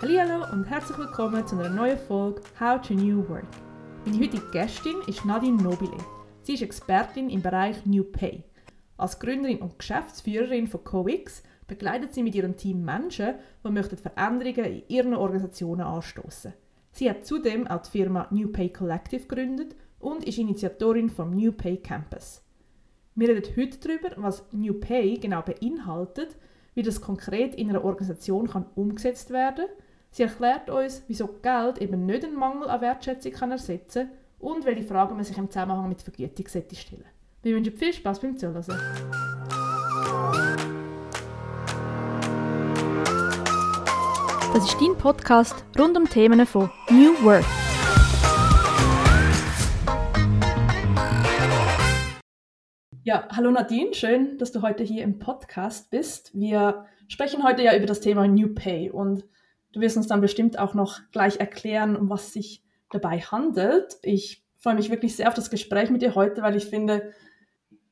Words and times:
Hallo 0.00 0.44
und 0.52 0.62
herzlich 0.62 0.96
willkommen 0.96 1.44
zu 1.44 1.58
einer 1.58 1.70
neuen 1.70 1.98
Folge 1.98 2.40
How 2.60 2.80
to 2.80 2.94
New 2.94 3.28
Work. 3.28 3.48
Meine 4.06 4.20
heutige 4.20 4.48
Gästin 4.52 4.94
ist 5.08 5.24
Nadine 5.24 5.60
Nobile. 5.60 5.98
Sie 6.42 6.54
ist 6.54 6.62
Expertin 6.62 7.28
im 7.28 7.42
Bereich 7.42 7.84
New 7.84 8.04
Pay. 8.04 8.44
Als 8.96 9.18
Gründerin 9.18 9.58
und 9.58 9.76
Geschäftsführerin 9.76 10.68
von 10.68 10.84
CoX 10.84 11.42
begleitet 11.66 12.14
sie 12.14 12.22
mit 12.22 12.36
ihrem 12.36 12.56
Team 12.56 12.84
Menschen, 12.84 13.34
die 13.64 13.70
möchten 13.72 13.96
Veränderungen 13.96 14.72
in 14.72 14.82
ihren 14.86 15.14
Organisationen 15.14 15.80
anstoßen. 15.80 16.54
Sie 16.92 17.10
hat 17.10 17.26
zudem 17.26 17.66
auch 17.66 17.82
die 17.82 17.90
Firma 17.90 18.28
New 18.30 18.52
Pay 18.52 18.72
Collective 18.72 19.26
gegründet 19.26 19.74
und 19.98 20.22
ist 20.22 20.38
Initiatorin 20.38 21.10
vom 21.10 21.32
New 21.32 21.50
Pay 21.50 21.78
Campus. 21.78 22.44
Wir 23.16 23.30
reden 23.30 23.52
heute 23.56 23.78
darüber, 23.78 24.10
was 24.22 24.44
New 24.52 24.74
Pay 24.74 25.18
genau 25.18 25.42
beinhaltet, 25.42 26.36
wie 26.74 26.84
das 26.84 27.00
konkret 27.00 27.56
in 27.56 27.68
einer 27.68 27.84
Organisation 27.84 28.46
kann 28.46 28.66
umgesetzt 28.76 29.30
werden 29.30 29.66
kann 29.66 29.87
Sie 30.10 30.22
erklärt 30.22 30.70
uns, 30.70 31.02
wieso 31.06 31.28
Geld 31.42 31.78
eben 31.78 32.06
nicht 32.06 32.24
einen 32.24 32.34
Mangel 32.34 32.68
an 32.70 32.80
Wertschätzung 32.80 33.32
kann 33.32 33.50
ersetzen 33.52 34.08
kann 34.08 34.18
und 34.38 34.64
welche 34.64 34.82
Fragen 34.82 35.14
man 35.14 35.24
sich 35.24 35.36
im 35.36 35.50
Zusammenhang 35.50 35.88
mit 35.88 36.02
Vergütung 36.02 36.46
stellen 36.48 36.66
sollte. 36.68 37.04
Wir 37.42 37.54
wünschen 37.54 37.76
viel 37.76 37.92
Spaß 37.92 38.20
beim 38.20 38.36
Zuhören. 38.36 38.64
Das 44.54 44.64
ist 44.64 44.80
dein 44.80 44.96
Podcast 44.96 45.64
rund 45.78 45.96
um 45.96 46.08
Themen 46.08 46.44
von 46.46 46.70
New 46.88 47.14
Work. 47.22 47.44
Ja, 53.04 53.28
hallo 53.30 53.50
Nadine, 53.50 53.94
schön, 53.94 54.36
dass 54.38 54.52
du 54.52 54.62
heute 54.62 54.84
hier 54.84 55.04
im 55.04 55.18
Podcast 55.18 55.90
bist. 55.90 56.30
Wir 56.34 56.86
sprechen 57.08 57.44
heute 57.44 57.62
ja 57.62 57.76
über 57.76 57.86
das 57.86 58.00
Thema 58.00 58.26
New 58.26 58.54
Pay 58.54 58.90
und 58.90 59.24
Du 59.72 59.80
wirst 59.80 59.96
uns 59.96 60.06
dann 60.06 60.20
bestimmt 60.20 60.58
auch 60.58 60.74
noch 60.74 61.00
gleich 61.12 61.40
erklären, 61.40 61.96
um 61.96 62.08
was 62.10 62.32
sich 62.32 62.62
dabei 62.90 63.20
handelt. 63.20 63.98
Ich 64.02 64.44
freue 64.56 64.74
mich 64.74 64.90
wirklich 64.90 65.14
sehr 65.16 65.28
auf 65.28 65.34
das 65.34 65.50
Gespräch 65.50 65.90
mit 65.90 66.02
dir 66.02 66.14
heute, 66.14 66.42
weil 66.42 66.56
ich 66.56 66.66
finde, 66.66 67.12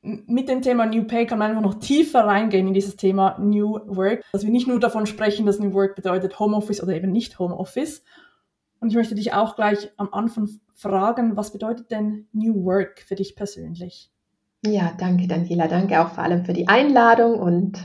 mit 0.01 0.47
dem 0.47 0.61
Thema 0.61 0.85
New 0.85 1.03
Pay 1.03 1.25
kann 1.25 1.39
man 1.39 1.49
einfach 1.49 1.63
noch 1.63 1.79
tiefer 1.79 2.25
reingehen 2.25 2.67
in 2.67 2.73
dieses 2.73 2.95
Thema 2.95 3.37
New 3.39 3.79
Work. 3.87 4.23
Dass 4.31 4.43
wir 4.43 4.51
nicht 4.51 4.67
nur 4.67 4.79
davon 4.79 5.05
sprechen, 5.05 5.45
dass 5.45 5.59
New 5.59 5.73
Work 5.73 5.95
bedeutet 5.95 6.39
Homeoffice 6.39 6.81
oder 6.81 6.95
eben 6.95 7.11
nicht 7.11 7.39
Homeoffice. 7.39 8.03
Und 8.79 8.89
ich 8.89 8.95
möchte 8.95 9.15
dich 9.15 9.33
auch 9.33 9.55
gleich 9.55 9.91
am 9.97 10.13
Anfang 10.13 10.49
fragen, 10.75 11.35
was 11.35 11.51
bedeutet 11.51 11.91
denn 11.91 12.27
New 12.31 12.63
Work 12.63 13.01
für 13.01 13.15
dich 13.15 13.35
persönlich? 13.35 14.11
Ja, 14.65 14.93
danke 14.97 15.27
Daniela, 15.27 15.67
danke 15.67 16.01
auch 16.01 16.09
vor 16.09 16.23
allem 16.23 16.45
für 16.45 16.53
die 16.53 16.67
Einladung 16.67 17.39
und 17.39 17.77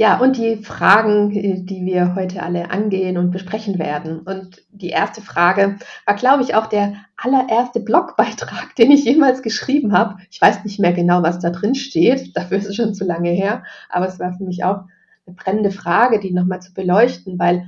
ja, 0.00 0.18
und 0.18 0.38
die 0.38 0.56
Fragen, 0.56 1.30
äh, 1.30 1.62
die 1.62 1.84
wir 1.84 2.14
heute 2.14 2.42
alle 2.42 2.70
angehen 2.70 3.18
und 3.18 3.32
besprechen 3.32 3.78
werden. 3.78 4.20
Und 4.20 4.62
die 4.70 4.88
erste 4.88 5.20
Frage 5.20 5.76
war, 6.06 6.14
glaube 6.14 6.42
ich, 6.42 6.54
auch 6.54 6.68
der 6.68 6.94
allererste 7.18 7.80
Blogbeitrag, 7.80 8.74
den 8.78 8.92
ich 8.92 9.04
jemals 9.04 9.42
geschrieben 9.42 9.92
habe. 9.92 10.16
Ich 10.30 10.40
weiß 10.40 10.64
nicht 10.64 10.80
mehr 10.80 10.94
genau, 10.94 11.22
was 11.22 11.38
da 11.38 11.50
drin 11.50 11.74
steht, 11.74 12.34
dafür 12.34 12.56
ist 12.56 12.68
es 12.68 12.76
schon 12.76 12.94
zu 12.94 13.04
lange 13.04 13.28
her, 13.28 13.62
aber 13.90 14.08
es 14.08 14.18
war 14.18 14.32
für 14.32 14.44
mich 14.44 14.64
auch 14.64 14.84
eine 15.26 15.36
brennende 15.36 15.70
Frage, 15.70 16.18
die 16.18 16.32
nochmal 16.32 16.62
zu 16.62 16.72
beleuchten, 16.72 17.38
weil 17.38 17.66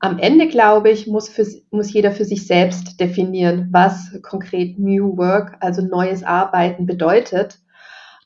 am 0.00 0.18
Ende, 0.18 0.48
glaube 0.48 0.90
ich, 0.90 1.06
muss, 1.06 1.28
für, 1.28 1.46
muss 1.70 1.92
jeder 1.92 2.10
für 2.10 2.24
sich 2.24 2.48
selbst 2.48 2.98
definieren, 2.98 3.68
was 3.70 4.18
konkret 4.22 4.80
New 4.80 5.16
Work, 5.16 5.58
also 5.60 5.80
neues 5.80 6.24
Arbeiten 6.24 6.86
bedeutet. 6.86 7.60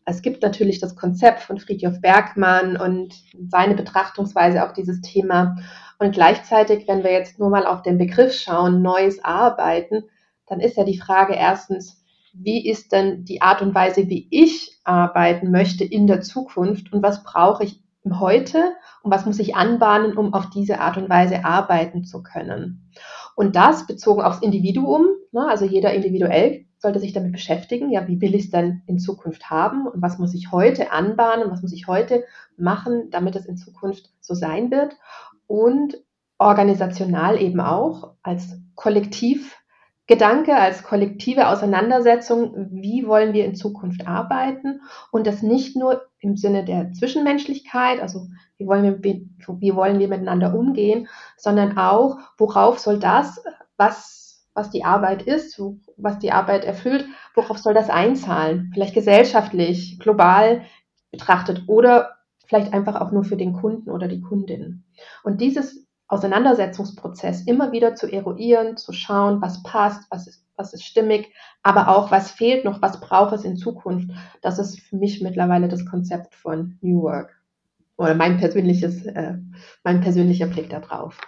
Es 0.05 0.23
gibt 0.23 0.43
natürlich 0.43 0.81
das 0.81 0.97
Konzept 0.97 1.41
von 1.41 1.59
Friedhof 1.59 2.01
Bergmann 2.01 2.77
und 2.77 3.15
seine 3.49 3.75
Betrachtungsweise 3.75 4.65
auf 4.65 4.73
dieses 4.73 5.01
Thema. 5.01 5.57
Und 5.99 6.13
gleichzeitig, 6.13 6.89
wenn 6.89 7.05
wir 7.05 7.13
jetzt 7.13 7.39
nur 7.39 7.51
mal 7.51 7.67
auf 7.67 7.83
den 7.83 7.99
Begriff 7.99 8.35
schauen, 8.35 8.83
neues 8.83 9.23
Arbeiten, 9.23 10.05
dann 10.47 10.61
ist 10.61 10.77
ja 10.77 10.85
die 10.85 10.99
Frage 10.99 11.35
erstens, 11.35 12.03
wie 12.33 12.69
ist 12.69 12.93
denn 12.93 13.25
die 13.25 13.43
Art 13.43 13.61
und 13.63 13.75
Weise, 13.75 14.09
wie 14.09 14.27
ich 14.31 14.79
arbeiten 14.85 15.51
möchte 15.51 15.85
in 15.85 16.07
der 16.07 16.21
Zukunft 16.21 16.93
und 16.93 17.03
was 17.03 17.23
brauche 17.23 17.65
ich 17.65 17.83
heute 18.09 18.73
und 19.03 19.13
was 19.13 19.27
muss 19.27 19.39
ich 19.39 19.57
anbahnen, 19.57 20.17
um 20.17 20.33
auf 20.33 20.49
diese 20.51 20.81
Art 20.81 20.97
und 20.97 21.11
Weise 21.11 21.45
arbeiten 21.45 22.05
zu 22.05 22.23
können. 22.23 22.91
Und 23.37 23.57
das 23.57 23.87
bezogen 23.87 24.23
aufs 24.23 24.43
Individuum, 24.43 25.07
ne, 25.33 25.47
also 25.49 25.65
jeder 25.65 25.93
individuell 25.93 26.67
sollte 26.81 26.99
sich 26.99 27.13
damit 27.13 27.33
beschäftigen, 27.33 27.91
ja, 27.91 28.09
wie 28.09 28.21
will 28.21 28.35
ich 28.35 28.47
es 28.47 28.51
denn 28.51 28.83
in 28.87 28.99
Zukunft 28.99 29.51
haben? 29.51 29.87
Und 29.87 30.03
was 30.03 30.19
muss 30.19 30.35
ich 30.35 30.51
heute 30.51 30.91
anbahnen, 30.91 31.51
was 31.51 31.63
muss 31.63 31.73
ich 31.73 31.87
heute 31.87 32.25
machen, 32.57 33.11
damit 33.11 33.37
es 33.37 33.47
in 33.47 33.57
Zukunft 33.57 34.11
so 34.21 34.35
sein 34.35 34.71
wird. 34.71 34.97
Und 35.47 35.99
organisational 36.39 37.41
eben 37.41 37.61
auch 37.61 38.15
als 38.23 38.59
Kollektiv 38.75 39.61
Gedanke 40.11 40.57
als 40.57 40.83
kollektive 40.83 41.47
Auseinandersetzung, 41.47 42.67
wie 42.73 43.07
wollen 43.07 43.33
wir 43.33 43.45
in 43.45 43.55
Zukunft 43.55 44.09
arbeiten? 44.09 44.81
Und 45.13 45.25
das 45.25 45.41
nicht 45.41 45.77
nur 45.77 46.03
im 46.19 46.37
Sinne 46.37 46.65
der 46.65 46.93
Zwischenmenschlichkeit, 46.93 48.01
also 48.01 48.27
wie 48.57 48.67
wollen 48.67 49.05
wir, 49.05 49.21
wie 49.61 49.77
wollen 49.77 50.01
wir 50.01 50.09
miteinander 50.09 50.53
umgehen, 50.53 51.07
sondern 51.37 51.79
auch, 51.79 52.19
worauf 52.39 52.81
soll 52.81 52.99
das, 52.99 53.41
was, 53.77 54.20
was 54.55 54.71
die 54.71 54.85
Arbeit 54.85 55.23
ist, 55.23 55.61
was 55.97 56.19
die 56.19 56.33
Arbeit 56.33 56.65
erfüllt, 56.65 57.07
worauf 57.35 57.59
soll 57.59 57.75
das 57.75 57.91
einzahlen? 57.91 58.71
Vielleicht 58.75 58.95
gesellschaftlich, 58.95 59.99
global 59.99 60.63
betrachtet 61.11 61.65
oder 61.67 62.17
vielleicht 62.47 62.73
einfach 62.73 63.01
auch 63.01 63.13
nur 63.13 63.25
für 63.25 63.37
den 63.37 63.53
Kunden 63.53 63.91
oder 63.91 64.09
die 64.09 64.21
Kundin. 64.21 64.85
Und 65.23 65.41
dieses 65.41 65.87
Auseinandersetzungsprozess 66.09 67.43
immer 67.47 67.71
wieder 67.71 67.95
zu 67.95 68.13
eruieren, 68.13 68.77
zu 68.77 68.93
schauen, 68.93 69.41
was 69.41 69.63
passt, 69.63 70.11
was 70.11 70.27
ist, 70.27 70.45
was 70.57 70.73
ist 70.73 70.85
stimmig, 70.85 71.33
aber 71.63 71.89
auch, 71.89 72.11
was 72.11 72.33
fehlt 72.33 72.65
noch, 72.65 72.83
was 72.83 73.01
braucht 73.01 73.33
es 73.33 73.45
in 73.45 73.57
Zukunft. 73.57 74.11
Das 74.43 74.59
ist 74.59 74.81
für 74.81 74.97
mich 74.97 75.23
mittlerweile 75.23 75.69
das 75.69 75.87
Konzept 75.87 76.35
von 76.35 76.79
New 76.81 77.03
Work 77.03 77.41
oder 77.97 78.15
mein 78.15 78.39
persönliches, 78.39 79.07
äh, 79.07 79.35
mein 79.85 80.01
persönlicher 80.01 80.47
Blick 80.47 80.69
darauf. 80.71 81.21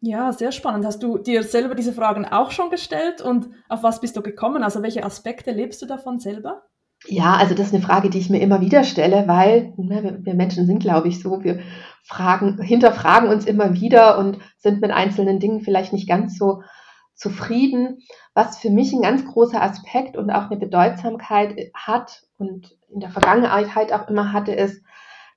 Ja, 0.00 0.32
sehr 0.32 0.52
spannend. 0.52 0.84
Hast 0.84 1.02
du 1.02 1.18
dir 1.18 1.42
selber 1.42 1.74
diese 1.74 1.92
Fragen 1.92 2.24
auch 2.24 2.52
schon 2.52 2.70
gestellt 2.70 3.20
und 3.20 3.50
auf 3.68 3.82
was 3.82 4.00
bist 4.00 4.16
du 4.16 4.22
gekommen? 4.22 4.62
Also 4.62 4.82
welche 4.82 5.04
Aspekte 5.04 5.50
lebst 5.50 5.82
du 5.82 5.86
davon 5.86 6.20
selber? 6.20 6.62
Ja, 7.06 7.34
also 7.34 7.54
das 7.54 7.68
ist 7.68 7.74
eine 7.74 7.82
Frage, 7.82 8.10
die 8.10 8.18
ich 8.18 8.30
mir 8.30 8.40
immer 8.40 8.60
wieder 8.60 8.84
stelle, 8.84 9.26
weil 9.26 9.72
wir 9.76 10.34
Menschen 10.34 10.66
sind, 10.66 10.80
glaube 10.80 11.08
ich, 11.08 11.20
so, 11.20 11.44
wir 11.44 11.60
fragen, 12.04 12.60
hinterfragen 12.60 13.28
uns 13.28 13.44
immer 13.44 13.74
wieder 13.74 14.18
und 14.18 14.38
sind 14.58 14.80
mit 14.80 14.90
einzelnen 14.90 15.38
Dingen 15.38 15.60
vielleicht 15.60 15.92
nicht 15.92 16.08
ganz 16.08 16.36
so 16.36 16.62
zufrieden. 17.14 17.98
Was 18.34 18.58
für 18.58 18.70
mich 18.70 18.92
ein 18.92 19.02
ganz 19.02 19.24
großer 19.24 19.62
Aspekt 19.62 20.16
und 20.16 20.30
auch 20.30 20.50
eine 20.50 20.58
Bedeutsamkeit 20.58 21.70
hat 21.74 22.22
und 22.36 22.76
in 22.88 23.00
der 23.00 23.10
Vergangenheit 23.10 23.92
auch 23.92 24.08
immer 24.08 24.32
hatte, 24.32 24.52
ist, 24.52 24.82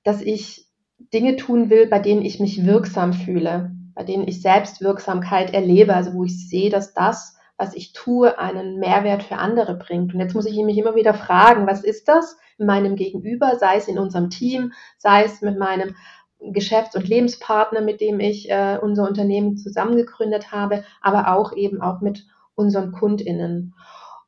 dass 0.04 0.20
ich 0.20 0.68
Dinge 1.12 1.36
tun 1.36 1.68
will, 1.70 1.86
bei 1.86 1.98
denen 1.98 2.22
ich 2.22 2.40
mich 2.40 2.64
wirksam 2.64 3.12
fühle, 3.12 3.72
bei 3.94 4.04
denen 4.04 4.26
ich 4.26 4.42
Selbstwirksamkeit 4.42 5.52
erlebe, 5.52 5.94
also 5.94 6.14
wo 6.14 6.24
ich 6.24 6.48
sehe, 6.48 6.70
dass 6.70 6.94
das, 6.94 7.36
was 7.56 7.74
ich 7.74 7.92
tue, 7.92 8.38
einen 8.38 8.78
Mehrwert 8.78 9.22
für 9.22 9.36
andere 9.36 9.74
bringt. 9.74 10.14
Und 10.14 10.20
jetzt 10.20 10.34
muss 10.34 10.46
ich 10.46 10.56
mich 10.64 10.78
immer 10.78 10.94
wieder 10.94 11.14
fragen, 11.14 11.66
was 11.66 11.84
ist 11.84 12.08
das 12.08 12.36
in 12.58 12.66
meinem 12.66 12.96
Gegenüber, 12.96 13.56
sei 13.58 13.76
es 13.76 13.88
in 13.88 13.98
unserem 13.98 14.30
Team, 14.30 14.72
sei 14.98 15.24
es 15.24 15.42
mit 15.42 15.58
meinem 15.58 15.94
Geschäfts- 16.40 16.96
und 16.96 17.08
Lebenspartner, 17.08 17.80
mit 17.80 18.00
dem 18.00 18.18
ich 18.18 18.50
äh, 18.50 18.78
unser 18.80 19.06
Unternehmen 19.06 19.56
zusammengegründet 19.56 20.50
habe, 20.50 20.84
aber 21.00 21.34
auch 21.34 21.52
eben 21.52 21.80
auch 21.80 22.00
mit 22.00 22.26
unseren 22.54 22.92
KundInnen. 22.92 23.74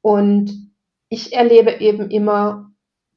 Und 0.00 0.70
ich 1.08 1.32
erlebe 1.32 1.72
eben 1.80 2.10
immer 2.10 2.70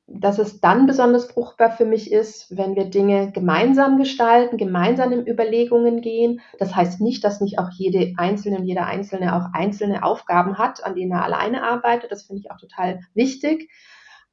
dass 0.08 0.40
es 0.40 0.62
dann 0.62 0.88
besonders 0.88 1.26
fruchtbar 1.26 1.72
für 1.72 1.86
mich 1.86 2.12
ist, 2.14 2.56
wenn 2.56 2.76
wir 2.76 2.86
Dinge 2.86 3.32
gemeinsam 3.34 3.98
gestalten, 3.98 4.58
gemeinsam 4.58 5.12
in 5.12 5.28
Überlegungen 5.28 6.00
gehen. 6.00 6.40
Das 6.60 6.74
heißt 6.76 7.02
nicht, 7.02 7.26
dass 7.26 7.42
nicht 7.42 7.60
auch 7.60 7.70
jede 7.72 8.14
Einzelne 8.18 8.58
und 8.58 8.66
jeder 8.66 8.86
Einzelne 8.86 9.36
auch 9.36 9.54
einzelne 9.54 10.04
Aufgaben 10.04 10.58
hat, 10.58 10.84
an 10.86 10.96
denen 10.96 11.12
er 11.12 11.26
alleine 11.26 11.62
arbeitet. 11.62 12.12
Das 12.12 12.24
finde 12.24 12.42
ich 12.42 12.52
auch 12.52 12.58
total 12.58 13.02
wichtig. 13.14 13.70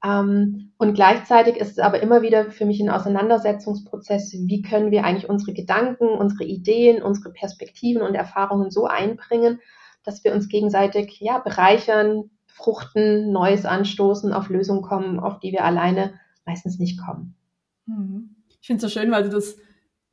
Ähm, 0.04 0.72
und 0.78 0.94
gleichzeitig 0.94 1.56
ist 1.56 1.72
es 1.72 1.78
aber 1.80 2.00
immer 2.00 2.22
wieder 2.22 2.52
für 2.52 2.66
mich 2.66 2.80
ein 2.80 2.90
Auseinandersetzungsprozess, 2.90 4.32
wie 4.32 4.62
können 4.62 4.92
wir 4.92 5.04
eigentlich 5.04 5.28
unsere 5.28 5.54
Gedanken, 5.54 6.06
unsere 6.08 6.44
Ideen, 6.44 7.02
unsere 7.02 7.32
Perspektiven 7.32 8.02
und 8.02 8.14
Erfahrungen 8.14 8.70
so 8.70 8.86
einbringen, 8.86 9.60
dass 10.04 10.22
wir 10.22 10.34
uns 10.34 10.48
gegenseitig 10.48 11.18
ja, 11.20 11.38
bereichern, 11.38 12.30
fruchten, 12.54 13.32
Neues 13.32 13.64
anstoßen, 13.64 14.32
auf 14.32 14.48
Lösungen 14.48 14.82
kommen, 14.82 15.18
auf 15.18 15.40
die 15.40 15.50
wir 15.50 15.64
alleine 15.64 16.14
meistens 16.46 16.78
nicht 16.78 17.00
kommen. 17.04 17.34
Mhm. 17.86 18.36
Ich 18.60 18.66
finde 18.66 18.86
es 18.86 18.92
so 18.92 19.00
schön, 19.00 19.10
weil 19.10 19.24
du 19.24 19.28
das, 19.28 19.56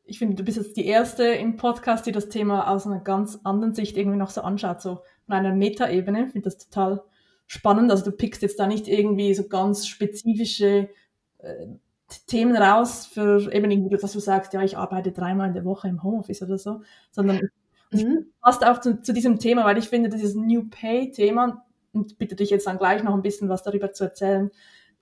ich 0.03 0.17
finde, 0.17 0.35
du 0.35 0.43
bist 0.43 0.57
jetzt 0.57 0.75
die 0.75 0.85
Erste 0.85 1.23
im 1.23 1.55
Podcast, 1.55 2.05
die 2.05 2.11
das 2.11 2.29
Thema 2.29 2.67
aus 2.67 2.87
einer 2.87 2.99
ganz 2.99 3.39
anderen 3.43 3.75
Sicht 3.75 3.95
irgendwie 3.95 4.17
noch 4.17 4.31
so 4.31 4.41
anschaut, 4.41 4.81
so 4.81 5.01
von 5.25 5.35
einer 5.35 5.53
Metaebene. 5.53 6.25
Ich 6.25 6.31
finde 6.31 6.49
das 6.49 6.57
total 6.57 7.03
spannend. 7.45 7.91
Also 7.91 8.05
du 8.05 8.11
pickst 8.11 8.41
jetzt 8.41 8.59
da 8.59 8.65
nicht 8.65 8.87
irgendwie 8.87 9.35
so 9.35 9.47
ganz 9.47 9.85
spezifische 9.87 10.89
äh, 11.37 11.67
Themen 12.25 12.57
raus 12.57 13.05
für 13.05 13.53
eben 13.53 13.69
irgendwie, 13.69 13.95
dass 13.95 14.13
du 14.13 14.19
sagst, 14.19 14.53
ja, 14.53 14.63
ich 14.63 14.77
arbeite 14.77 15.11
dreimal 15.11 15.49
in 15.49 15.53
der 15.53 15.63
Woche 15.63 15.87
im 15.87 16.01
Homeoffice 16.01 16.41
oder 16.41 16.57
so, 16.57 16.81
sondern 17.11 17.49
Mhm. 17.91 18.27
Passt 18.41 18.65
auch 18.65 18.79
zu, 18.79 19.01
zu, 19.01 19.13
diesem 19.13 19.39
Thema, 19.39 19.65
weil 19.65 19.77
ich 19.77 19.89
finde, 19.89 20.09
dieses 20.09 20.33
New 20.33 20.69
Pay-Thema, 20.69 21.65
und 21.93 22.17
bitte 22.17 22.35
dich 22.35 22.49
jetzt 22.49 22.67
dann 22.67 22.77
gleich 22.77 23.03
noch 23.03 23.13
ein 23.13 23.21
bisschen 23.21 23.49
was 23.49 23.63
darüber 23.63 23.93
zu 23.93 24.03
erzählen, 24.03 24.51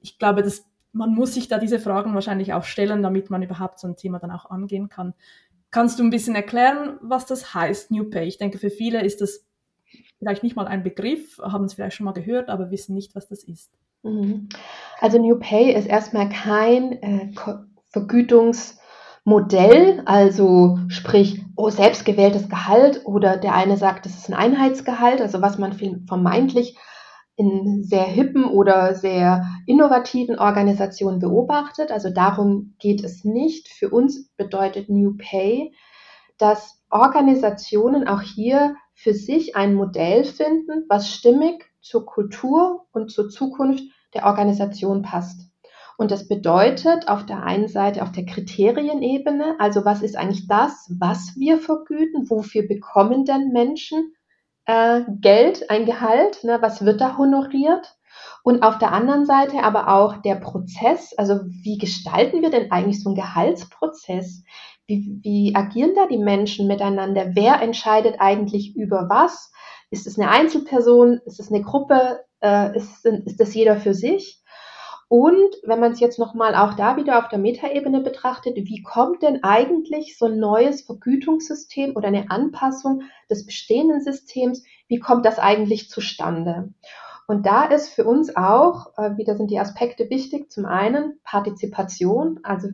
ich 0.01 0.17
glaube, 0.17 0.43
dass 0.43 0.65
man 0.91 1.13
muss 1.13 1.35
sich 1.35 1.47
da 1.47 1.59
diese 1.59 1.79
Fragen 1.79 2.13
wahrscheinlich 2.13 2.53
auch 2.53 2.63
stellen, 2.63 3.03
damit 3.03 3.29
man 3.29 3.43
überhaupt 3.43 3.79
so 3.79 3.87
ein 3.87 3.95
Thema 3.95 4.19
dann 4.19 4.31
auch 4.31 4.49
angehen 4.49 4.89
kann. 4.89 5.13
Kannst 5.71 5.99
du 5.99 6.03
ein 6.03 6.09
bisschen 6.09 6.35
erklären, 6.35 6.97
was 7.01 7.27
das 7.27 7.53
heißt, 7.53 7.91
New 7.91 8.09
Pay? 8.09 8.27
Ich 8.27 8.39
denke, 8.39 8.57
für 8.57 8.71
viele 8.71 9.03
ist 9.03 9.21
das 9.21 9.45
vielleicht 10.17 10.41
nicht 10.41 10.55
mal 10.55 10.67
ein 10.67 10.83
Begriff, 10.83 11.37
haben 11.39 11.65
es 11.65 11.75
vielleicht 11.75 11.95
schon 11.95 12.05
mal 12.05 12.13
gehört, 12.13 12.49
aber 12.49 12.71
wissen 12.71 12.95
nicht, 12.95 13.13
was 13.15 13.27
das 13.27 13.43
ist. 13.43 13.71
Mhm. 14.01 14.49
Also 14.99 15.19
New 15.19 15.37
Pay 15.37 15.73
ist 15.73 15.87
erstmal 15.87 16.29
kein 16.29 16.93
äh, 17.03 17.31
Vergütungsmodell, 19.29 20.01
also 20.05 20.79
sprich, 20.87 21.43
oh, 21.55 21.69
selbstgewähltes 21.69 22.49
Gehalt 22.49 23.05
oder 23.05 23.37
der 23.37 23.53
eine 23.53 23.77
sagt, 23.77 24.05
das 24.05 24.15
ist 24.15 24.29
ein 24.29 24.33
Einheitsgehalt, 24.33 25.21
also 25.21 25.41
was 25.41 25.57
man 25.57 25.73
vermeintlich 26.07 26.77
in 27.35 27.83
sehr 27.83 28.03
hippen 28.03 28.45
oder 28.45 28.95
sehr 28.95 29.45
innovativen 29.65 30.37
Organisationen 30.37 31.19
beobachtet. 31.19 31.91
Also 31.91 32.09
darum 32.09 32.75
geht 32.79 33.03
es 33.03 33.23
nicht. 33.23 33.69
Für 33.69 33.89
uns 33.89 34.29
bedeutet 34.35 34.89
New 34.89 35.15
Pay, 35.17 35.73
dass 36.37 36.81
Organisationen 36.89 38.07
auch 38.07 38.21
hier 38.21 38.75
für 38.93 39.13
sich 39.13 39.55
ein 39.55 39.75
Modell 39.75 40.25
finden, 40.25 40.85
was 40.89 41.09
stimmig 41.09 41.65
zur 41.81 42.05
Kultur 42.05 42.87
und 42.91 43.11
zur 43.11 43.29
Zukunft 43.29 43.83
der 44.13 44.25
Organisation 44.25 45.01
passt. 45.01 45.48
Und 45.99 46.11
das 46.11 46.29
bedeutet 46.29 47.09
auf 47.09 47.25
der 47.25 47.43
einen 47.43 47.67
Seite 47.67 48.03
auf 48.03 48.13
der 48.13 48.25
Kriterienebene, 48.25 49.57
also 49.59 49.83
was 49.83 50.01
ist 50.01 50.15
eigentlich 50.15 50.47
das, 50.47 50.89
was 50.97 51.35
wir 51.35 51.57
vergüten, 51.57 52.29
wofür 52.29 52.65
bekommen 52.65 53.25
denn 53.25 53.49
Menschen 53.51 54.13
äh, 54.63 55.01
Geld, 55.19 55.69
ein 55.69 55.85
Gehalt, 55.85 56.45
ne, 56.45 56.59
was 56.61 56.85
wird 56.85 57.01
da 57.01 57.17
honoriert? 57.17 57.97
Und 58.43 58.63
auf 58.63 58.77
der 58.77 58.93
anderen 58.93 59.25
Seite 59.25 59.61
aber 59.61 59.89
auch 59.89 60.21
der 60.21 60.35
Prozess, 60.35 61.13
also 61.17 61.41
wie 61.43 61.77
gestalten 61.77 62.41
wir 62.41 62.49
denn 62.49 62.71
eigentlich 62.71 63.03
so 63.03 63.09
einen 63.09 63.17
Gehaltsprozess? 63.17 64.45
Wie, 64.87 65.19
wie 65.21 65.53
agieren 65.53 65.95
da 65.97 66.07
die 66.07 66.17
Menschen 66.17 66.67
miteinander? 66.67 67.31
Wer 67.33 67.61
entscheidet 67.61 68.21
eigentlich 68.21 68.73
über 68.77 69.07
was? 69.09 69.51
Ist 69.89 70.07
es 70.07 70.17
eine 70.17 70.31
Einzelperson? 70.31 71.19
Ist 71.25 71.41
es 71.41 71.51
eine 71.51 71.61
Gruppe? 71.61 72.21
Äh, 72.39 72.77
ist, 72.77 73.05
ist 73.05 73.41
das 73.41 73.53
jeder 73.53 73.75
für 73.75 73.93
sich? 73.93 74.41
Und 75.09 75.55
wenn 75.63 75.79
man 75.79 75.91
es 75.91 75.99
jetzt 75.99 76.19
nochmal 76.19 76.53
auch 76.53 76.75
da 76.75 76.95
wieder 76.95 77.17
auf 77.17 77.29
der 77.29 77.39
Metaebene 77.39 78.01
betrachtet, 78.01 78.55
wie 78.55 78.83
kommt 78.83 79.23
denn 79.23 79.43
eigentlich 79.43 80.19
so 80.19 80.27
ein 80.27 80.37
neues 80.39 80.83
Vergütungssystem 80.83 81.95
oder 81.95 82.09
eine 82.09 82.29
Anpassung 82.29 83.01
des 83.27 83.43
bestehenden 83.47 84.01
Systems, 84.01 84.63
wie 84.87 84.99
kommt 84.99 85.25
das 85.25 85.39
eigentlich 85.39 85.89
zustande? 85.89 86.71
Und 87.27 87.47
da 87.47 87.65
ist 87.65 87.89
für 87.89 88.05
uns 88.05 88.35
auch, 88.35 88.95
äh, 88.97 89.17
wieder 89.17 89.35
sind 89.35 89.49
die 89.49 89.59
Aspekte 89.59 90.11
wichtig, 90.11 90.51
zum 90.51 90.65
einen 90.65 91.19
Partizipation, 91.23 92.39
also 92.43 92.69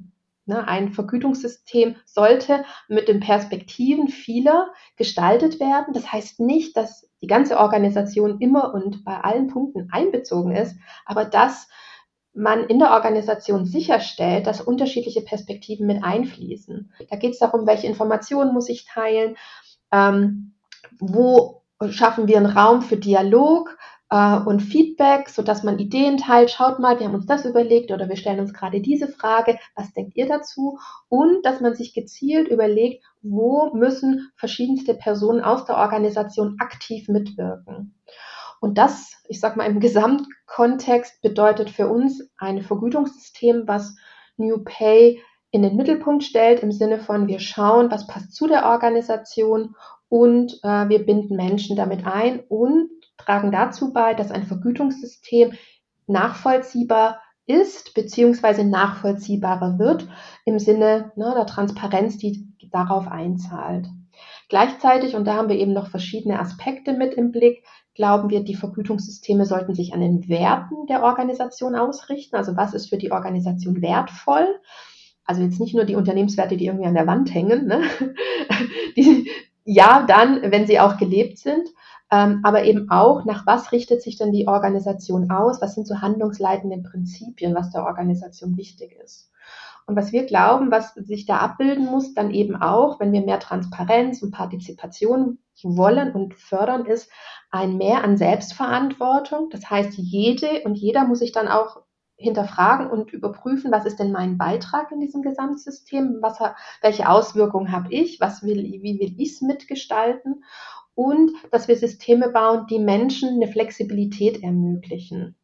ne, 0.46 0.68
ein 0.68 0.92
Vergütungssystem 0.92 1.96
sollte 2.06 2.66
mit 2.90 3.08
den 3.08 3.22
Perspektiven 3.22 4.10
vieler 4.10 4.74
gestaltet 4.98 5.62
werden. 5.62 5.94
Das 5.94 6.12
heißt 6.12 6.42
nicht, 6.42 6.76
dass 6.76 7.10
die 7.22 7.28
ganze 7.28 7.58
Organisation 7.58 8.40
immer 8.42 8.74
und 8.74 9.06
bei 9.06 9.22
allen 9.22 9.48
Punkten 9.48 9.88
einbezogen 9.92 10.54
ist, 10.54 10.76
aber 11.06 11.24
dass 11.24 11.70
man 12.36 12.66
in 12.66 12.80
der 12.80 12.92
Organisation 12.92 13.66
sicherstellt, 13.66 14.46
dass 14.46 14.62
unterschiedliche 14.62 15.22
Perspektiven 15.22 15.88
mit 15.88 16.04
einfließen. 16.04 16.92
Da 17.10 17.16
geht 17.16 17.34
es 17.34 17.40
darum, 17.40 17.66
welche 17.66 17.88
Informationen 17.88 18.54
muss 18.54 18.70
ich 18.70 18.86
teilen, 18.86 19.38
ähm, 19.92 20.54
wo 21.00 21.62
schaffen 21.90 22.28
wir 22.28 22.38
einen 22.38 22.46
Raum 22.46 22.82
für 22.82 22.98
Dialog 22.98 23.78
äh, 24.10 24.38
und 24.38 24.60
Feedback, 24.60 25.30
sodass 25.30 25.64
man 25.64 25.80
Ideen 25.80 26.18
teilt. 26.18 26.52
Schaut 26.52 26.80
mal, 26.80 27.00
wir 27.00 27.08
haben 27.08 27.16
uns 27.16 27.26
das 27.26 27.46
überlegt 27.46 27.92
oder 27.92 28.10
wir 28.10 28.18
stellen 28.18 28.40
uns 28.40 28.54
gerade 28.54 28.82
diese 28.82 29.08
Frage. 29.08 29.58
Was 29.76 29.94
denkt 29.94 30.16
ihr 30.16 30.28
dazu? 30.28 30.78
Und 31.10 31.46
dass 31.46 31.62
man 31.62 31.76
sich 31.76 31.94
gezielt 31.94 32.48
überlegt, 32.48 33.04
wo 33.22 33.74
müssen 33.74 34.32
verschiedenste 34.36 34.94
Personen 34.94 35.42
aus 35.42 35.66
der 35.66 35.78
Organisation 35.78 36.58
aktiv 36.60 37.08
mitwirken. 37.08 37.96
Und 38.66 38.80
das, 38.80 39.22
ich 39.28 39.40
sage 39.40 39.60
mal, 39.60 39.68
im 39.68 39.80
Gesamtkontext 39.80 41.22
bedeutet 41.22 41.70
für 41.70 41.88
uns 41.88 42.28
ein 42.40 42.64
Vergütungssystem, 42.64 43.68
was 43.68 43.96
New 44.38 44.64
Pay 44.64 45.22
in 45.52 45.62
den 45.62 45.76
Mittelpunkt 45.76 46.24
stellt, 46.24 46.62
im 46.62 46.72
Sinne 46.72 46.98
von, 46.98 47.28
wir 47.28 47.38
schauen, 47.38 47.92
was 47.92 48.08
passt 48.08 48.34
zu 48.34 48.48
der 48.48 48.66
Organisation 48.66 49.76
und 50.10 50.54
äh, 50.64 50.90
wir 50.90 51.06
binden 51.06 51.36
Menschen 51.36 51.76
damit 51.76 52.08
ein 52.08 52.40
und 52.50 52.90
tragen 53.20 53.52
dazu 53.52 53.94
bei, 53.94 54.16
dass 54.16 54.32
ein 54.32 54.48
Vergütungssystem 54.48 55.54
nachvollziehbar 56.08 57.22
ist, 57.46 57.94
beziehungsweise 57.94 58.64
nachvollziehbarer 58.64 59.78
wird, 59.78 60.08
im 60.44 60.58
Sinne 60.58 61.12
ne, 61.16 61.36
der 61.38 61.46
Transparenz, 61.46 62.18
die 62.18 62.52
darauf 62.72 63.08
einzahlt. 63.08 63.86
Gleichzeitig, 64.50 65.16
und 65.16 65.26
da 65.26 65.36
haben 65.36 65.50
wir 65.50 65.58
eben 65.58 65.74
noch 65.74 65.88
verschiedene 65.88 66.40
Aspekte 66.40 66.94
mit 66.94 67.14
im 67.14 67.32
Blick, 67.32 67.64
glauben 67.96 68.30
wir, 68.30 68.44
die 68.44 68.56
Vergütungssysteme 68.56 69.46
sollten 69.46 69.74
sich 69.74 69.94
an 69.94 70.02
den 70.02 70.28
Werten 70.28 70.86
der 70.88 71.04
Organisation 71.04 71.76
ausrichten. 71.76 72.36
Also 72.36 72.56
was 72.56 72.74
ist 72.74 72.90
für 72.90 72.98
die 72.98 73.12
Organisation 73.12 73.82
wertvoll? 73.82 74.48
Also 75.24 75.42
jetzt 75.42 75.60
nicht 75.60 75.74
nur 75.74 75.86
die 75.86 75.96
Unternehmenswerte, 75.96 76.58
die 76.58 76.68
irgendwie 76.68 76.86
an 76.86 76.94
der 76.94 77.08
Wand 77.08 77.34
hängen, 77.34 77.66
ne? 77.66 77.82
die, 78.98 79.30
ja, 79.64 80.06
dann, 80.08 80.52
wenn 80.52 80.68
sie 80.68 80.80
auch 80.80 80.98
gelebt 80.98 81.40
sind, 81.40 81.68
ähm, 82.12 82.42
aber 82.44 82.66
eben 82.66 82.92
auch, 82.92 83.26
nach 83.26 83.48
was 83.48 83.72
richtet 83.72 84.04
sich 84.04 84.18
denn 84.18 84.32
die 84.32 84.48
Organisation 84.48 85.32
aus? 85.32 85.62
Was 85.62 85.74
sind 85.74 85.88
so 85.88 86.02
handlungsleitende 86.02 86.78
Prinzipien, 86.88 87.56
was 87.56 87.72
der 87.72 87.86
Organisation 87.86 88.58
wichtig 88.58 88.96
ist? 89.04 89.32
Und 89.88 89.96
was 89.96 90.12
wir 90.12 90.26
glauben, 90.26 90.72
was 90.72 90.96
sich 90.96 91.26
da 91.26 91.38
abbilden 91.38 91.86
muss, 91.86 92.14
dann 92.16 92.32
eben 92.32 92.56
auch, 92.56 93.00
wenn 93.00 93.14
wir 93.14 93.22
mehr 93.22 93.40
Transparenz 93.40 94.24
und 94.24 94.32
Partizipation 94.32 95.38
wollen 95.62 96.12
und 96.12 96.34
fördern, 96.34 96.86
ist 96.86 97.12
ein 97.52 97.78
Mehr 97.78 98.04
an 98.04 98.18
Selbstverantwortung. 98.18 99.50
Das 99.52 99.70
heißt, 99.70 99.94
jede 99.98 100.64
und 100.64 100.76
jeder 100.76 101.06
muss 101.06 101.20
sich 101.20 101.32
dann 101.32 101.48
auch 101.48 101.84
hinterfragen 102.18 102.90
und 102.90 103.12
überprüfen, 103.14 103.72
was 103.72 103.86
ist 103.86 104.00
denn 104.00 104.12
mein 104.12 104.38
Beitrag 104.38 104.92
in 104.92 105.02
diesem 105.02 105.22
Gesamtsystem, 105.22 106.18
was, 106.22 106.40
welche 106.82 107.10
Auswirkungen 107.10 107.72
habe 107.72 107.94
ich, 107.94 108.20
was 108.20 108.42
will, 108.42 108.64
wie 108.64 109.00
will 109.00 109.16
ich 109.18 109.34
es 109.34 109.42
mitgestalten 109.42 110.44
und 110.96 111.32
dass 111.52 111.68
wir 111.68 111.76
Systeme 111.76 112.30
bauen, 112.30 112.68
die 112.70 112.80
Menschen 112.80 113.30
eine 113.30 113.52
Flexibilität 113.52 114.42
ermöglichen. 114.42 115.36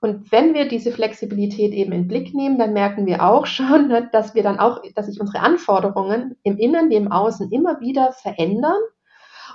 Und 0.00 0.30
wenn 0.30 0.54
wir 0.54 0.68
diese 0.68 0.92
Flexibilität 0.92 1.72
eben 1.72 1.92
in 1.92 2.08
Blick 2.08 2.34
nehmen, 2.34 2.58
dann 2.58 2.72
merken 2.72 3.06
wir 3.06 3.24
auch 3.24 3.46
schon, 3.46 3.92
dass 4.12 4.34
wir 4.34 4.42
dann 4.42 4.58
auch, 4.58 4.82
dass 4.94 5.06
sich 5.06 5.20
unsere 5.20 5.40
Anforderungen 5.40 6.36
im 6.42 6.58
Innen 6.58 6.90
wie 6.90 6.96
im 6.96 7.10
Außen 7.10 7.50
immer 7.50 7.80
wieder 7.80 8.12
verändern. 8.12 8.80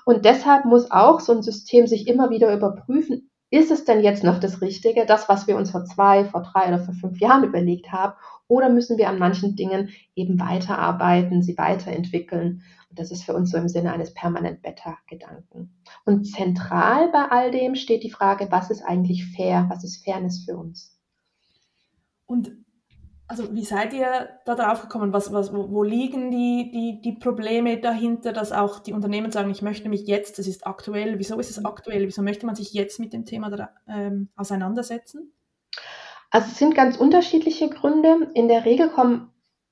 Und 0.06 0.26
deshalb 0.26 0.66
muss 0.66 0.90
auch 0.90 1.20
so 1.20 1.34
ein 1.34 1.44
System 1.44 1.86
sich 1.86 2.08
immer 2.08 2.30
wieder 2.30 2.54
überprüfen, 2.54 3.30
ist 3.54 3.70
es 3.70 3.84
denn 3.84 4.02
jetzt 4.02 4.24
noch 4.24 4.40
das 4.40 4.62
Richtige, 4.62 5.06
das, 5.06 5.28
was 5.28 5.46
wir 5.46 5.58
uns 5.58 5.72
vor 5.72 5.84
zwei, 5.84 6.24
vor 6.24 6.42
drei 6.42 6.70
oder 6.70 6.80
vor 6.80 6.94
fünf 6.94 7.20
Jahren 7.20 7.44
überlegt 7.44 7.92
haben? 7.92 8.14
Oder 8.48 8.70
müssen 8.70 8.98
wir 8.98 9.10
an 9.10 9.20
manchen 9.20 9.58
Dingen 9.58 9.90
eben 10.16 10.40
weiterarbeiten, 10.40 11.44
sie 11.44 11.58
weiterentwickeln? 11.58 12.64
Und 12.92 13.00
das 13.00 13.10
ist 13.10 13.24
für 13.24 13.34
uns 13.34 13.52
so 13.52 13.58
im 13.58 13.70
Sinne 13.70 13.94
eines 13.94 14.14
permanent 14.14 14.62
Better-Gedanken. 14.62 15.82
Und 16.04 16.26
zentral 16.26 17.10
bei 17.10 17.24
all 17.32 17.50
dem 17.50 17.76
steht 17.76 18.04
die 18.04 18.12
Frage, 18.12 18.48
was 18.52 18.70
ist 18.70 18.82
eigentlich 18.82 19.26
fair? 19.34 19.66
Was 19.70 19.86
ist 19.86 20.04
Fairness 20.04 20.44
für 20.44 20.58
uns? 20.58 21.00
Und 22.26 22.52
also 23.30 23.56
wie 23.56 23.64
seid 23.64 23.94
ihr 23.94 24.28
da 24.46 24.56
drauf 24.56 24.82
gekommen? 24.82 25.14
Was, 25.14 25.32
was, 25.32 25.54
wo 25.54 25.84
liegen 25.84 26.32
die, 26.32 26.70
die, 26.70 27.02
die 27.02 27.18
Probleme 27.18 27.80
dahinter, 27.80 28.34
dass 28.34 28.52
auch 28.52 28.80
die 28.80 28.92
Unternehmen 28.92 29.32
sagen, 29.32 29.52
ich 29.52 29.62
möchte 29.62 29.88
mich 29.88 30.06
jetzt, 30.06 30.38
das 30.38 30.48
ist 30.48 30.68
aktuell, 30.68 31.18
wieso 31.18 31.40
ist 31.40 31.50
es 31.50 31.64
aktuell, 31.64 32.08
wieso 32.08 32.22
möchte 32.24 32.46
man 32.46 32.56
sich 32.56 32.74
jetzt 32.74 33.00
mit 33.00 33.14
dem 33.14 33.24
Thema 33.24 33.50
da, 33.50 33.70
ähm, 33.88 34.28
auseinandersetzen? 34.36 35.32
Also 36.30 36.48
es 36.52 36.58
sind 36.58 36.76
ganz 36.76 36.98
unterschiedliche 36.98 37.70
Gründe. 37.70 38.30
In 38.34 38.50
der 38.50 38.66
Regel 38.66 38.90
kommen 38.90 39.31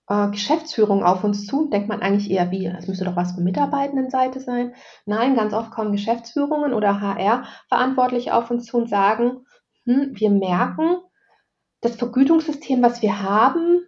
äh, 0.10 0.30
Geschäftsführung 0.32 1.04
auf 1.04 1.24
uns 1.24 1.46
zu, 1.46 1.70
denkt 1.70 1.88
man 1.88 2.02
eigentlich 2.02 2.30
eher 2.30 2.52
wie, 2.52 2.66
es 2.66 2.88
müsste 2.88 3.06
doch 3.06 3.16
was 3.16 3.34
von 3.34 3.44
Mitarbeitendenseite 3.44 4.42
sein. 4.42 4.74
Nein, 5.06 5.36
ganz 5.36 5.54
oft 5.54 5.72
kommen 5.72 5.92
Geschäftsführungen 5.92 6.74
oder 6.74 7.00
HR-Verantwortliche 7.00 8.34
auf 8.34 8.50
uns 8.52 8.66
zu 8.66 8.78
und 8.78 8.90
sagen, 8.90 9.46
hm, 9.86 10.12
wir 10.14 10.32
merken, 10.32 10.98
das 11.82 11.96
Vergütungssystem, 11.96 12.82
was 12.82 13.02
wir 13.02 13.22
haben, 13.22 13.82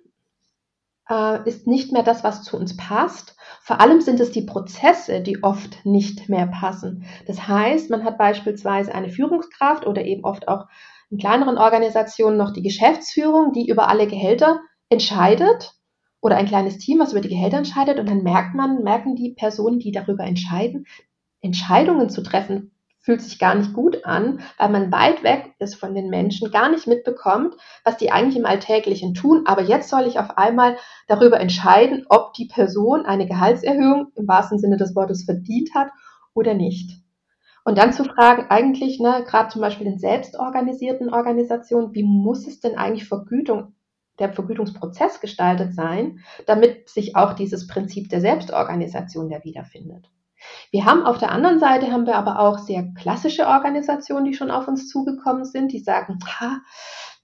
äh, 1.09 1.49
ist 1.49 1.67
nicht 1.67 1.91
mehr 1.91 2.03
das, 2.03 2.23
was 2.23 2.43
zu 2.43 2.55
uns 2.55 2.77
passt. 2.77 3.35
Vor 3.61 3.81
allem 3.81 3.99
sind 3.99 4.19
es 4.19 4.31
die 4.31 4.43
Prozesse, 4.43 5.21
die 5.21 5.43
oft 5.43 5.85
nicht 5.85 6.29
mehr 6.29 6.47
passen. 6.47 7.03
Das 7.25 7.47
heißt, 7.47 7.89
man 7.89 8.05
hat 8.05 8.17
beispielsweise 8.17 8.93
eine 8.93 9.09
Führungskraft 9.09 9.87
oder 9.87 10.05
eben 10.05 10.23
oft 10.23 10.47
auch 10.47 10.67
in 11.09 11.17
kleineren 11.17 11.57
Organisationen 11.57 12.37
noch 12.37 12.53
die 12.53 12.61
Geschäftsführung, 12.61 13.51
die 13.51 13.67
über 13.67 13.89
alle 13.89 14.07
Gehälter 14.07 14.61
entscheidet 14.89 15.80
oder 16.21 16.37
ein 16.37 16.45
kleines 16.45 16.77
Team, 16.77 16.99
was 16.99 17.11
über 17.11 17.21
die 17.21 17.29
Gehälter 17.29 17.57
entscheidet 17.57 17.99
und 17.99 18.07
dann 18.07 18.23
merkt 18.23 18.53
man, 18.55 18.83
merken 18.83 19.15
die 19.15 19.31
Personen, 19.31 19.79
die 19.79 19.91
darüber 19.91 20.23
entscheiden, 20.23 20.85
Entscheidungen 21.41 22.09
zu 22.09 22.21
treffen, 22.21 22.71
fühlt 22.99 23.21
sich 23.21 23.39
gar 23.39 23.55
nicht 23.55 23.73
gut 23.73 24.05
an, 24.05 24.41
weil 24.59 24.69
man 24.69 24.91
weit 24.91 25.23
weg 25.23 25.55
ist 25.57 25.75
von 25.75 25.95
den 25.95 26.09
Menschen, 26.09 26.51
gar 26.51 26.69
nicht 26.69 26.85
mitbekommt, 26.85 27.55
was 27.83 27.97
die 27.97 28.11
eigentlich 28.11 28.37
im 28.37 28.45
Alltäglichen 28.45 29.15
tun. 29.15 29.43
Aber 29.45 29.63
jetzt 29.63 29.89
soll 29.89 30.05
ich 30.05 30.19
auf 30.19 30.37
einmal 30.37 30.77
darüber 31.07 31.39
entscheiden, 31.39 32.05
ob 32.09 32.33
die 32.33 32.45
Person 32.45 33.05
eine 33.07 33.27
Gehaltserhöhung 33.27 34.11
im 34.15 34.27
wahrsten 34.27 34.59
Sinne 34.59 34.77
des 34.77 34.95
Wortes 34.95 35.23
verdient 35.23 35.73
hat 35.73 35.89
oder 36.35 36.53
nicht. 36.53 37.01
Und 37.63 37.77
dann 37.77 37.93
zu 37.93 38.03
fragen, 38.03 38.45
eigentlich, 38.49 38.99
ne, 38.99 39.23
gerade 39.25 39.49
zum 39.49 39.61
Beispiel 39.61 39.87
in 39.87 39.97
selbstorganisierten 39.97 41.11
Organisationen, 41.11 41.93
wie 41.93 42.03
muss 42.03 42.47
es 42.47 42.59
denn 42.59 42.77
eigentlich 42.77 43.07
Vergütung, 43.07 43.73
der 44.21 44.31
Vergütungsprozess 44.31 45.19
gestaltet 45.19 45.75
sein, 45.75 46.19
damit 46.45 46.89
sich 46.89 47.15
auch 47.15 47.33
dieses 47.33 47.67
Prinzip 47.67 48.09
der 48.09 48.21
Selbstorganisation 48.21 49.29
da 49.29 49.43
wiederfindet? 49.43 50.09
Wir 50.71 50.85
haben 50.85 51.03
auf 51.03 51.17
der 51.17 51.31
anderen 51.31 51.59
Seite 51.59 51.91
haben 51.91 52.05
wir 52.05 52.15
aber 52.15 52.39
auch 52.39 52.57
sehr 52.57 52.91
klassische 52.97 53.47
Organisationen, 53.47 54.25
die 54.25 54.33
schon 54.33 54.51
auf 54.51 54.67
uns 54.67 54.87
zugekommen 54.89 55.45
sind, 55.45 55.71
die 55.71 55.79
sagen, 55.79 56.19
ha, 56.25 56.61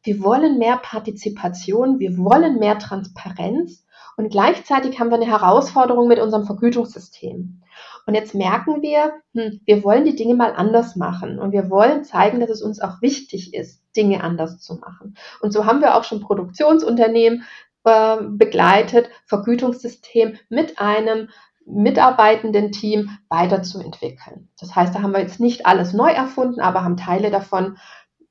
wir 0.04 0.22
wollen 0.24 0.58
mehr 0.58 0.78
Partizipation, 0.78 2.00
wir 2.00 2.18
wollen 2.18 2.60
mehr 2.60 2.78
Transparenz 2.78 3.86
und 4.18 4.30
gleichzeitig 4.30 5.00
haben 5.00 5.10
wir 5.10 5.18
eine 5.18 5.28
Herausforderung 5.28 6.08
mit 6.08 6.20
unserem 6.20 6.46
Vergütungssystem. 6.46 7.62
Und 8.08 8.14
jetzt 8.16 8.34
merken 8.34 8.82
wir, 8.82 9.14
hm, 9.36 9.60
wir 9.66 9.84
wollen 9.84 10.06
die 10.06 10.16
Dinge 10.16 10.34
mal 10.34 10.54
anders 10.54 10.96
machen 10.96 11.40
und 11.40 11.52
wir 11.52 11.70
wollen 11.70 12.04
zeigen, 12.04 12.40
dass 12.40 12.50
es 12.50 12.62
uns 12.62 12.80
auch 12.82 13.02
wichtig 13.02 13.54
ist, 13.54 13.84
Dinge 13.98 14.24
anders 14.24 14.60
zu 14.60 14.76
machen. 14.76 15.16
Und 15.42 15.52
so 15.52 15.66
haben 15.66 15.82
wir 15.82 15.96
auch 15.96 16.04
schon 16.04 16.22
Produktionsunternehmen 16.22 17.44
äh, 17.84 18.18
begleitet, 18.22 19.10
Vergütungssystem 19.26 20.38
mit 20.50 20.80
einem 20.80 21.30
mitarbeitenden 21.66 22.72
Team 22.72 23.18
weiterzuentwickeln. 23.30 24.50
Das 24.60 24.76
heißt, 24.76 24.96
da 24.96 25.02
haben 25.02 25.12
wir 25.12 25.20
jetzt 25.20 25.40
nicht 25.40 25.66
alles 25.66 25.94
neu 25.94 26.10
erfunden, 26.10 26.62
aber 26.62 26.84
haben 26.84 26.96
Teile 26.96 27.30
davon 27.30 27.78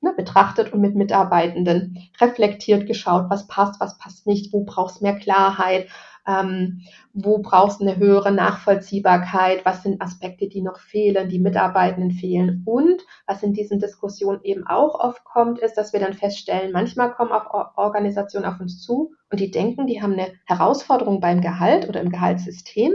ne, 0.00 0.14
betrachtet 0.16 0.72
und 0.72 0.80
mit 0.80 0.94
Mitarbeitenden 0.94 1.98
reflektiert 2.20 2.86
geschaut, 2.86 3.26
was 3.28 3.46
passt, 3.46 3.80
was 3.80 3.98
passt 3.98 4.26
nicht, 4.26 4.52
wo 4.52 4.64
brauchst 4.64 5.02
mehr 5.02 5.16
Klarheit, 5.16 5.88
ähm, 6.26 6.82
wo 7.12 7.38
brauchst 7.38 7.80
du 7.80 7.84
eine 7.84 7.96
höhere 7.96 8.32
Nachvollziehbarkeit, 8.32 9.64
was 9.64 9.82
sind 9.82 10.02
Aspekte, 10.02 10.48
die 10.48 10.62
noch 10.62 10.78
fehlen, 10.78 11.28
die 11.28 11.38
Mitarbeitenden 11.38 12.10
fehlen 12.10 12.62
und 12.66 13.02
was 13.26 13.42
in 13.42 13.52
diesen 13.52 13.78
Diskussionen 13.78 14.40
eben 14.42 14.66
auch 14.66 14.98
oft 14.98 15.24
kommt, 15.24 15.58
ist, 15.60 15.74
dass 15.74 15.92
wir 15.92 16.00
dann 16.00 16.14
feststellen, 16.14 16.72
manchmal 16.72 17.12
kommen 17.12 17.32
auch 17.32 17.76
Organisationen 17.76 18.46
auf 18.46 18.60
uns 18.60 18.80
zu 18.82 19.12
und 19.30 19.40
die 19.40 19.50
denken, 19.50 19.86
die 19.86 20.02
haben 20.02 20.14
eine 20.14 20.32
Herausforderung 20.46 21.20
beim 21.20 21.40
Gehalt 21.40 21.88
oder 21.88 22.00
im 22.00 22.10
Gehaltssystem. 22.10 22.92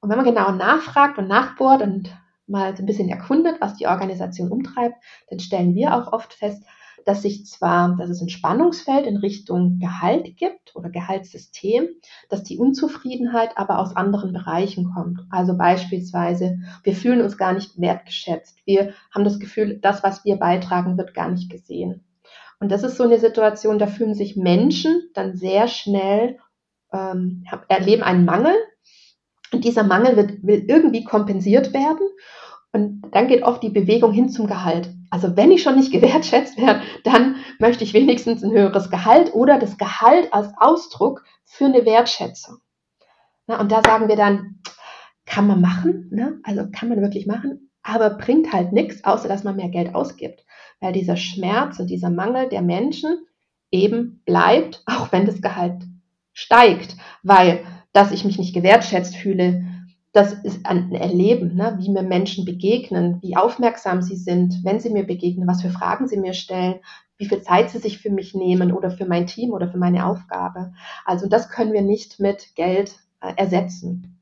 Und 0.00 0.08
wenn 0.08 0.16
man 0.16 0.26
genau 0.26 0.50
nachfragt 0.52 1.18
und 1.18 1.28
nachbohrt 1.28 1.82
und 1.82 2.16
mal 2.46 2.76
so 2.76 2.82
ein 2.82 2.86
bisschen 2.86 3.08
erkundet, 3.08 3.60
was 3.60 3.74
die 3.74 3.86
Organisation 3.86 4.50
umtreibt, 4.50 4.96
dann 5.28 5.40
stellen 5.40 5.74
wir 5.74 5.94
auch 5.94 6.12
oft 6.12 6.32
fest, 6.32 6.64
dass 7.04 7.22
sich 7.22 7.46
zwar, 7.46 7.96
dass 7.96 8.10
es 8.10 8.20
ein 8.20 8.28
Spannungsfeld 8.28 9.06
in 9.06 9.16
Richtung 9.16 9.78
Gehalt 9.78 10.36
gibt 10.36 10.74
oder 10.76 10.90
Gehaltssystem, 10.90 11.88
dass 12.28 12.42
die 12.42 12.58
Unzufriedenheit 12.58 13.56
aber 13.56 13.78
aus 13.78 13.96
anderen 13.96 14.32
Bereichen 14.32 14.92
kommt. 14.94 15.20
Also 15.30 15.56
beispielsweise, 15.56 16.58
wir 16.82 16.94
fühlen 16.94 17.20
uns 17.20 17.36
gar 17.36 17.52
nicht 17.52 17.80
wertgeschätzt. 17.80 18.58
Wir 18.64 18.94
haben 19.12 19.24
das 19.24 19.38
Gefühl, 19.38 19.78
das, 19.80 20.02
was 20.02 20.24
wir 20.24 20.36
beitragen, 20.36 20.98
wird 20.98 21.14
gar 21.14 21.30
nicht 21.30 21.50
gesehen. 21.50 22.04
Und 22.60 22.70
das 22.70 22.82
ist 22.82 22.96
so 22.96 23.04
eine 23.04 23.18
Situation, 23.18 23.78
da 23.78 23.86
fühlen 23.86 24.14
sich 24.14 24.36
Menschen 24.36 25.10
dann 25.14 25.34
sehr 25.34 25.66
schnell, 25.66 26.38
ähm, 26.92 27.44
erleben 27.68 28.02
einen 28.02 28.26
Mangel. 28.26 28.54
Und 29.52 29.64
dieser 29.64 29.82
Mangel 29.82 30.16
wird, 30.16 30.42
will 30.42 30.64
irgendwie 30.68 31.02
kompensiert 31.02 31.72
werden. 31.72 32.06
Und 32.72 33.02
dann 33.12 33.28
geht 33.28 33.42
oft 33.42 33.62
die 33.62 33.70
Bewegung 33.70 34.12
hin 34.12 34.28
zum 34.28 34.46
Gehalt. 34.46 34.90
Also 35.10 35.36
wenn 35.36 35.50
ich 35.50 35.62
schon 35.62 35.76
nicht 35.76 35.92
gewertschätzt 35.92 36.56
werde, 36.56 36.82
dann 37.04 37.36
möchte 37.58 37.84
ich 37.84 37.94
wenigstens 37.94 38.42
ein 38.42 38.52
höheres 38.52 38.90
Gehalt 38.90 39.34
oder 39.34 39.58
das 39.58 39.76
Gehalt 39.76 40.32
als 40.32 40.52
Ausdruck 40.58 41.24
für 41.44 41.64
eine 41.64 41.84
Wertschätzung. 41.84 42.58
Na, 43.46 43.60
und 43.60 43.72
da 43.72 43.82
sagen 43.82 44.08
wir 44.08 44.16
dann, 44.16 44.60
kann 45.26 45.46
man 45.46 45.60
machen, 45.60 46.08
ne? 46.12 46.40
also 46.44 46.66
kann 46.70 46.88
man 46.88 47.00
wirklich 47.00 47.26
machen, 47.26 47.70
aber 47.82 48.10
bringt 48.10 48.52
halt 48.52 48.72
nichts, 48.72 49.04
außer 49.04 49.28
dass 49.28 49.44
man 49.44 49.56
mehr 49.56 49.68
Geld 49.68 49.94
ausgibt. 49.94 50.44
Weil 50.80 50.92
dieser 50.92 51.16
Schmerz 51.16 51.78
und 51.78 51.88
dieser 51.88 52.10
Mangel 52.10 52.48
der 52.48 52.62
Menschen 52.62 53.26
eben 53.70 54.22
bleibt, 54.24 54.82
auch 54.86 55.12
wenn 55.12 55.26
das 55.26 55.42
Gehalt 55.42 55.82
steigt. 56.32 56.96
Weil, 57.22 57.64
dass 57.92 58.12
ich 58.12 58.24
mich 58.24 58.38
nicht 58.38 58.54
gewertschätzt 58.54 59.16
fühle, 59.16 59.64
das 60.12 60.32
ist 60.32 60.66
ein 60.66 60.92
Erleben, 60.92 61.54
ne? 61.54 61.76
wie 61.78 61.90
mir 61.90 62.02
Menschen 62.02 62.44
begegnen, 62.44 63.18
wie 63.22 63.36
aufmerksam 63.36 64.02
sie 64.02 64.16
sind, 64.16 64.64
wenn 64.64 64.80
sie 64.80 64.90
mir 64.90 65.06
begegnen, 65.06 65.46
was 65.46 65.62
für 65.62 65.70
Fragen 65.70 66.08
sie 66.08 66.16
mir 66.16 66.32
stellen, 66.32 66.80
wie 67.16 67.26
viel 67.26 67.42
Zeit 67.42 67.70
sie 67.70 67.78
sich 67.78 67.98
für 67.98 68.10
mich 68.10 68.34
nehmen 68.34 68.72
oder 68.72 68.90
für 68.90 69.06
mein 69.06 69.26
Team 69.26 69.52
oder 69.52 69.68
für 69.68 69.78
meine 69.78 70.06
Aufgabe. 70.06 70.72
Also 71.04 71.28
das 71.28 71.48
können 71.48 71.72
wir 71.72 71.82
nicht 71.82 72.18
mit 72.18 72.56
Geld 72.56 72.96
äh, 73.20 73.32
ersetzen. 73.36 74.18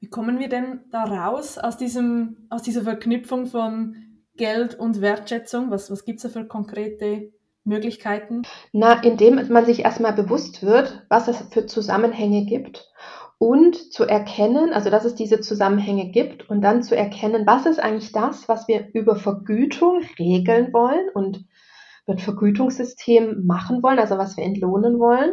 Wie 0.00 0.08
kommen 0.08 0.38
wir 0.38 0.48
denn 0.48 0.80
da 0.90 1.04
raus 1.04 1.56
aus, 1.56 1.76
diesem, 1.76 2.46
aus 2.50 2.62
dieser 2.62 2.82
Verknüpfung 2.82 3.46
von 3.46 3.94
Geld 4.36 4.74
und 4.74 5.00
Wertschätzung? 5.00 5.70
Was, 5.70 5.90
was 5.90 6.04
gibt 6.04 6.18
es 6.18 6.22
da 6.24 6.28
für 6.28 6.46
konkrete 6.46 7.32
Möglichkeiten? 7.64 8.42
Na, 8.72 9.02
indem 9.02 9.48
man 9.48 9.64
sich 9.64 9.80
erstmal 9.80 10.12
bewusst 10.12 10.62
wird, 10.62 11.06
was 11.08 11.28
es 11.28 11.38
für 11.50 11.66
Zusammenhänge 11.66 12.44
gibt 12.44 12.90
und 13.42 13.94
zu 13.94 14.04
erkennen, 14.04 14.74
also 14.74 14.90
dass 14.90 15.06
es 15.06 15.14
diese 15.14 15.40
Zusammenhänge 15.40 16.10
gibt 16.10 16.50
und 16.50 16.60
dann 16.60 16.82
zu 16.82 16.94
erkennen, 16.94 17.46
was 17.46 17.64
ist 17.64 17.80
eigentlich 17.80 18.12
das, 18.12 18.50
was 18.50 18.68
wir 18.68 18.90
über 18.92 19.16
Vergütung 19.16 20.02
regeln 20.18 20.74
wollen 20.74 21.08
und 21.14 21.46
mit 22.06 22.20
Vergütungssystem 22.20 23.46
machen 23.46 23.82
wollen, 23.82 23.98
also 23.98 24.18
was 24.18 24.36
wir 24.36 24.44
entlohnen 24.44 24.98
wollen. 24.98 25.32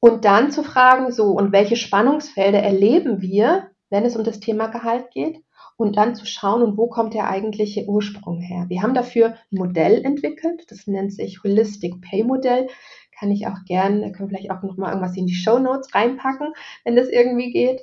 Und 0.00 0.24
dann 0.24 0.50
zu 0.50 0.64
fragen, 0.64 1.12
so, 1.12 1.26
und 1.26 1.52
welche 1.52 1.76
Spannungsfelder 1.76 2.58
erleben 2.58 3.22
wir, 3.22 3.70
wenn 3.88 4.04
es 4.04 4.16
um 4.16 4.24
das 4.24 4.40
Thema 4.40 4.66
Gehalt 4.66 5.12
geht? 5.12 5.38
Und 5.76 5.96
dann 5.96 6.16
zu 6.16 6.26
schauen, 6.26 6.62
und 6.62 6.76
wo 6.76 6.88
kommt 6.88 7.14
der 7.14 7.30
eigentliche 7.30 7.86
Ursprung 7.86 8.40
her? 8.40 8.64
Wir 8.68 8.82
haben 8.82 8.94
dafür 8.94 9.36
ein 9.52 9.58
Modell 9.58 10.04
entwickelt, 10.04 10.64
das 10.70 10.88
nennt 10.88 11.12
sich 11.12 11.44
Holistic 11.44 12.00
Pay 12.02 12.24
Modell 12.24 12.66
kann 13.22 13.30
ich 13.30 13.46
auch 13.46 13.64
gerne, 13.66 14.10
können 14.10 14.30
wir 14.30 14.36
vielleicht 14.36 14.50
auch 14.50 14.62
noch 14.64 14.76
mal 14.76 14.88
irgendwas 14.88 15.16
in 15.16 15.26
die 15.26 15.34
Show 15.34 15.60
Notes 15.60 15.94
reinpacken, 15.94 16.52
wenn 16.84 16.96
das 16.96 17.08
irgendwie 17.08 17.52
geht. 17.52 17.82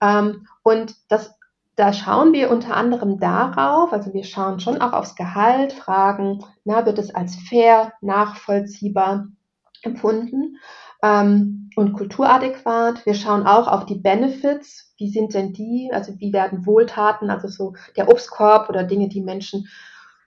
Ähm, 0.00 0.46
und 0.62 0.94
das, 1.08 1.38
da 1.76 1.92
schauen 1.92 2.32
wir 2.32 2.50
unter 2.50 2.74
anderem 2.74 3.20
darauf, 3.20 3.92
also 3.92 4.14
wir 4.14 4.24
schauen 4.24 4.60
schon 4.60 4.80
auch 4.80 4.94
aufs 4.94 5.14
Gehalt, 5.14 5.74
fragen, 5.74 6.42
na, 6.64 6.86
wird 6.86 6.98
es 6.98 7.14
als 7.14 7.36
fair, 7.36 7.92
nachvollziehbar 8.00 9.28
empfunden 9.82 10.56
ähm, 11.02 11.68
und 11.76 11.92
kulturadäquat. 11.92 13.04
Wir 13.04 13.14
schauen 13.14 13.46
auch 13.46 13.68
auf 13.68 13.84
die 13.84 13.98
Benefits, 13.98 14.94
wie 14.96 15.10
sind 15.10 15.34
denn 15.34 15.52
die, 15.52 15.90
also 15.92 16.18
wie 16.18 16.32
werden 16.32 16.64
Wohltaten, 16.64 17.28
also 17.28 17.46
so 17.46 17.74
der 17.94 18.08
Obstkorb 18.08 18.70
oder 18.70 18.84
Dinge, 18.84 19.10
die 19.10 19.20
Menschen 19.20 19.68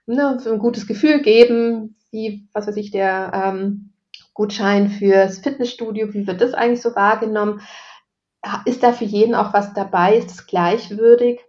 ne, 0.06 0.38
so 0.40 0.52
ein 0.52 0.60
gutes 0.60 0.86
Gefühl 0.86 1.20
geben, 1.20 1.96
wie, 2.12 2.48
was 2.52 2.68
weiß 2.68 2.76
ich, 2.76 2.92
der 2.92 3.32
ähm, 3.34 3.90
Gutschein 4.36 4.90
fürs 4.90 5.38
Fitnessstudio, 5.38 6.12
wie 6.12 6.26
wird 6.26 6.42
das 6.42 6.52
eigentlich 6.52 6.82
so 6.82 6.94
wahrgenommen? 6.94 7.62
Ist 8.66 8.82
da 8.82 8.92
für 8.92 9.06
jeden 9.06 9.34
auch 9.34 9.54
was 9.54 9.72
dabei? 9.72 10.18
Ist 10.18 10.30
es 10.30 10.46
gleichwürdig? 10.46 11.40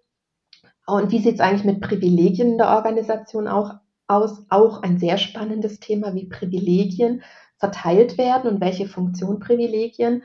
Und 0.85 1.11
wie 1.11 1.19
sieht 1.19 1.35
es 1.35 1.41
eigentlich 1.41 1.65
mit 1.65 1.81
Privilegien 1.81 2.53
in 2.53 2.57
der 2.57 2.69
Organisation 2.69 3.49
auch 3.49 3.73
aus? 4.07 4.45
Auch 4.49 4.83
ein 4.83 4.99
sehr 4.99 5.17
spannendes 5.17 5.81
Thema, 5.81 6.15
wie 6.15 6.29
Privilegien 6.29 7.23
verteilt 7.57 8.17
werden 8.17 8.49
und 8.49 8.61
welche 8.61 8.87
Funktion 8.87 9.39
Privilegien 9.39 10.23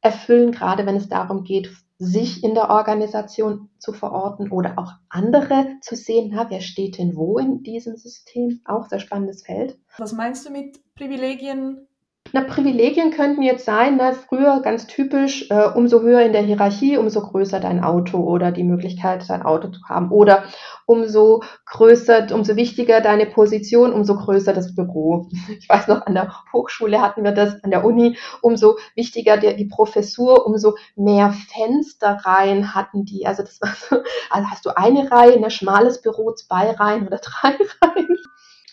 erfüllen, 0.00 0.50
gerade 0.50 0.86
wenn 0.86 0.96
es 0.96 1.08
darum 1.08 1.44
geht, 1.44 1.70
sich 1.98 2.42
in 2.42 2.54
der 2.54 2.70
Organisation 2.70 3.68
zu 3.78 3.92
verorten 3.92 4.50
oder 4.50 4.78
auch 4.78 4.94
andere 5.10 5.76
zu 5.80 5.94
sehen, 5.94 6.32
na, 6.34 6.50
wer 6.50 6.60
steht 6.60 6.98
denn 6.98 7.14
wo 7.14 7.38
in 7.38 7.62
diesem 7.62 7.96
System? 7.96 8.62
Auch 8.64 8.88
sehr 8.88 8.98
spannendes 8.98 9.44
Feld. 9.44 9.78
Was 9.96 10.12
meinst 10.12 10.44
du 10.44 10.50
mit 10.50 10.80
Privilegien 10.96 11.86
na, 12.32 12.42
Privilegien 12.42 13.10
könnten 13.10 13.42
jetzt 13.42 13.64
sein, 13.64 13.96
ne, 13.96 14.12
früher 14.12 14.60
ganz 14.62 14.86
typisch, 14.86 15.50
äh, 15.50 15.68
umso 15.74 16.00
höher 16.00 16.20
in 16.22 16.32
der 16.32 16.42
Hierarchie, 16.42 16.96
umso 16.96 17.22
größer 17.22 17.58
dein 17.58 17.82
Auto 17.82 18.18
oder 18.18 18.52
die 18.52 18.62
Möglichkeit, 18.62 19.28
dein 19.28 19.42
Auto 19.42 19.68
zu 19.68 19.80
haben. 19.88 20.12
Oder 20.12 20.44
umso 20.86 21.42
größer, 21.66 22.28
umso 22.32 22.54
wichtiger 22.54 23.00
deine 23.00 23.26
Position, 23.26 23.92
umso 23.92 24.14
größer 24.14 24.52
das 24.52 24.74
Büro. 24.74 25.28
Ich 25.58 25.68
weiß 25.68 25.88
noch, 25.88 26.06
an 26.06 26.14
der 26.14 26.32
Hochschule 26.52 27.00
hatten 27.00 27.24
wir 27.24 27.32
das, 27.32 27.62
an 27.64 27.70
der 27.70 27.84
Uni, 27.84 28.16
umso 28.42 28.78
wichtiger 28.94 29.36
die, 29.36 29.56
die 29.56 29.66
Professur, 29.66 30.46
umso 30.46 30.76
mehr 30.94 31.32
Fensterreihen 31.32 32.74
hatten 32.74 33.04
die. 33.04 33.26
Also 33.26 33.42
das 33.42 33.60
war 33.60 33.74
so, 33.74 34.04
also 34.30 34.50
hast 34.50 34.64
du 34.66 34.76
eine 34.76 35.10
Reihe, 35.10 35.34
ein 35.34 35.40
ne, 35.40 35.50
schmales 35.50 36.00
Büro, 36.00 36.32
zwei 36.32 36.70
Reihen 36.70 37.06
oder 37.08 37.18
drei 37.18 37.56
Reihen. 37.82 38.18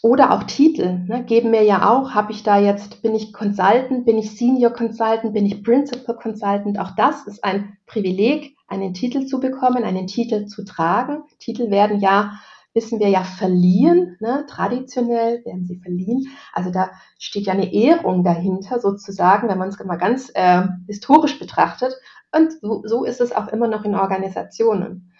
Oder 0.02 0.32
auch 0.32 0.44
Titel 0.44 1.00
ne, 1.08 1.24
geben 1.24 1.52
mir 1.52 1.64
ja 1.64 1.90
auch, 1.90 2.12
habe 2.12 2.32
ich 2.32 2.44
da 2.44 2.60
jetzt, 2.60 3.02
bin 3.02 3.16
ich 3.16 3.34
Consultant, 3.34 4.06
bin 4.06 4.18
ich 4.18 4.38
Senior 4.38 4.72
Consultant, 4.72 5.34
bin 5.34 5.46
ich 5.46 5.64
Principal 5.64 6.16
Consultant. 6.16 6.80
Auch 6.80 6.92
das 6.96 7.26
ist 7.28 7.44
ein 7.44 7.78
Privileg, 7.86 8.56
einen 8.68 8.94
Titel 8.94 9.26
zu 9.26 9.40
bekommen, 9.40 9.84
einen 9.84 10.08
Titel 10.08 10.46
zu 10.46 10.64
tragen. 10.64 11.24
Titel 11.40 11.72
werden 11.72 12.00
ja, 12.00 12.40
wissen 12.74 13.00
wir 13.00 13.10
ja, 13.10 13.24
verliehen. 13.24 14.18
Ne? 14.20 14.46
Traditionell 14.48 15.44
werden 15.46 15.66
sie 15.66 15.78
verliehen. 15.78 16.28
Also 16.54 16.70
da 16.70 16.92
steht 17.18 17.48
ja 17.48 17.54
eine 17.54 17.74
Ehrung 17.74 18.24
dahinter 18.24 18.80
sozusagen, 18.80 19.50
wenn 19.50 19.58
man 19.58 19.70
es 19.70 19.84
mal 19.84 19.98
ganz 19.98 20.32
äh, 20.36 20.64
historisch 20.86 21.40
betrachtet. 21.40 21.94
Und 22.32 22.54
so, 22.62 22.84
so 22.86 23.04
ist 23.04 23.22
es 23.22 23.32
auch 23.32 23.48
immer 23.48 23.68
noch 23.68 23.84
in 23.86 23.96
Organisationen. 23.96 25.12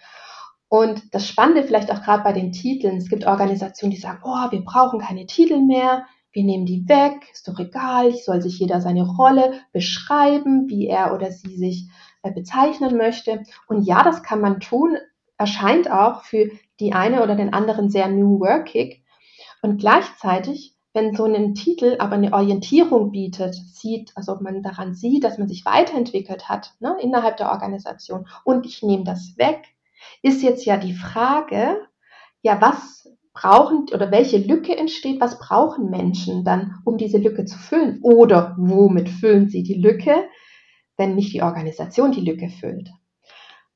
Und 0.68 1.14
das 1.14 1.26
Spannende 1.26 1.62
vielleicht 1.62 1.90
auch 1.90 2.02
gerade 2.02 2.22
bei 2.22 2.32
den 2.32 2.52
Titeln, 2.52 2.98
es 2.98 3.08
gibt 3.08 3.26
Organisationen, 3.26 3.92
die 3.92 4.00
sagen, 4.00 4.20
oh, 4.22 4.50
wir 4.50 4.62
brauchen 4.62 5.00
keine 5.00 5.26
Titel 5.26 5.60
mehr, 5.60 6.04
wir 6.32 6.44
nehmen 6.44 6.66
die 6.66 6.86
weg, 6.88 7.26
ist 7.32 7.48
doch 7.48 7.58
egal, 7.58 8.14
soll 8.14 8.42
sich 8.42 8.58
jeder 8.58 8.80
seine 8.80 9.06
Rolle 9.06 9.60
beschreiben, 9.72 10.68
wie 10.68 10.86
er 10.86 11.14
oder 11.14 11.32
sie 11.32 11.56
sich 11.56 11.88
äh, 12.22 12.30
bezeichnen 12.30 12.96
möchte. 12.96 13.42
Und 13.66 13.82
ja, 13.84 14.02
das 14.02 14.22
kann 14.22 14.40
man 14.42 14.60
tun, 14.60 14.98
erscheint 15.38 15.90
auch 15.90 16.24
für 16.24 16.50
die 16.80 16.92
eine 16.92 17.22
oder 17.22 17.34
den 17.34 17.54
anderen 17.54 17.88
sehr 17.88 18.08
new 18.08 18.38
workig. 18.40 19.02
Und 19.62 19.78
gleichzeitig, 19.78 20.76
wenn 20.92 21.16
so 21.16 21.24
ein 21.24 21.54
Titel 21.54 21.96
aber 21.98 22.14
eine 22.14 22.32
Orientierung 22.32 23.10
bietet, 23.10 23.54
sieht, 23.54 24.12
also 24.14 24.36
man 24.40 24.62
daran 24.62 24.94
sieht, 24.94 25.24
dass 25.24 25.38
man 25.38 25.48
sich 25.48 25.64
weiterentwickelt 25.64 26.48
hat 26.48 26.74
ne, 26.80 26.96
innerhalb 27.00 27.38
der 27.38 27.50
Organisation 27.50 28.28
und 28.44 28.66
ich 28.66 28.82
nehme 28.82 29.04
das 29.04 29.34
weg, 29.38 29.62
ist 30.22 30.42
jetzt 30.42 30.64
ja 30.64 30.76
die 30.76 30.94
Frage, 30.94 31.86
ja, 32.42 32.60
was 32.60 33.08
brauchen 33.32 33.86
oder 33.92 34.10
welche 34.10 34.38
Lücke 34.38 34.76
entsteht, 34.76 35.20
was 35.20 35.38
brauchen 35.38 35.90
Menschen 35.90 36.44
dann, 36.44 36.76
um 36.84 36.98
diese 36.98 37.18
Lücke 37.18 37.44
zu 37.44 37.58
füllen? 37.58 38.00
Oder 38.02 38.56
womit 38.58 39.08
füllen 39.08 39.48
sie 39.48 39.62
die 39.62 39.80
Lücke, 39.80 40.28
wenn 40.96 41.14
nicht 41.14 41.32
die 41.32 41.42
Organisation 41.42 42.12
die 42.12 42.24
Lücke 42.24 42.48
füllt? 42.48 42.90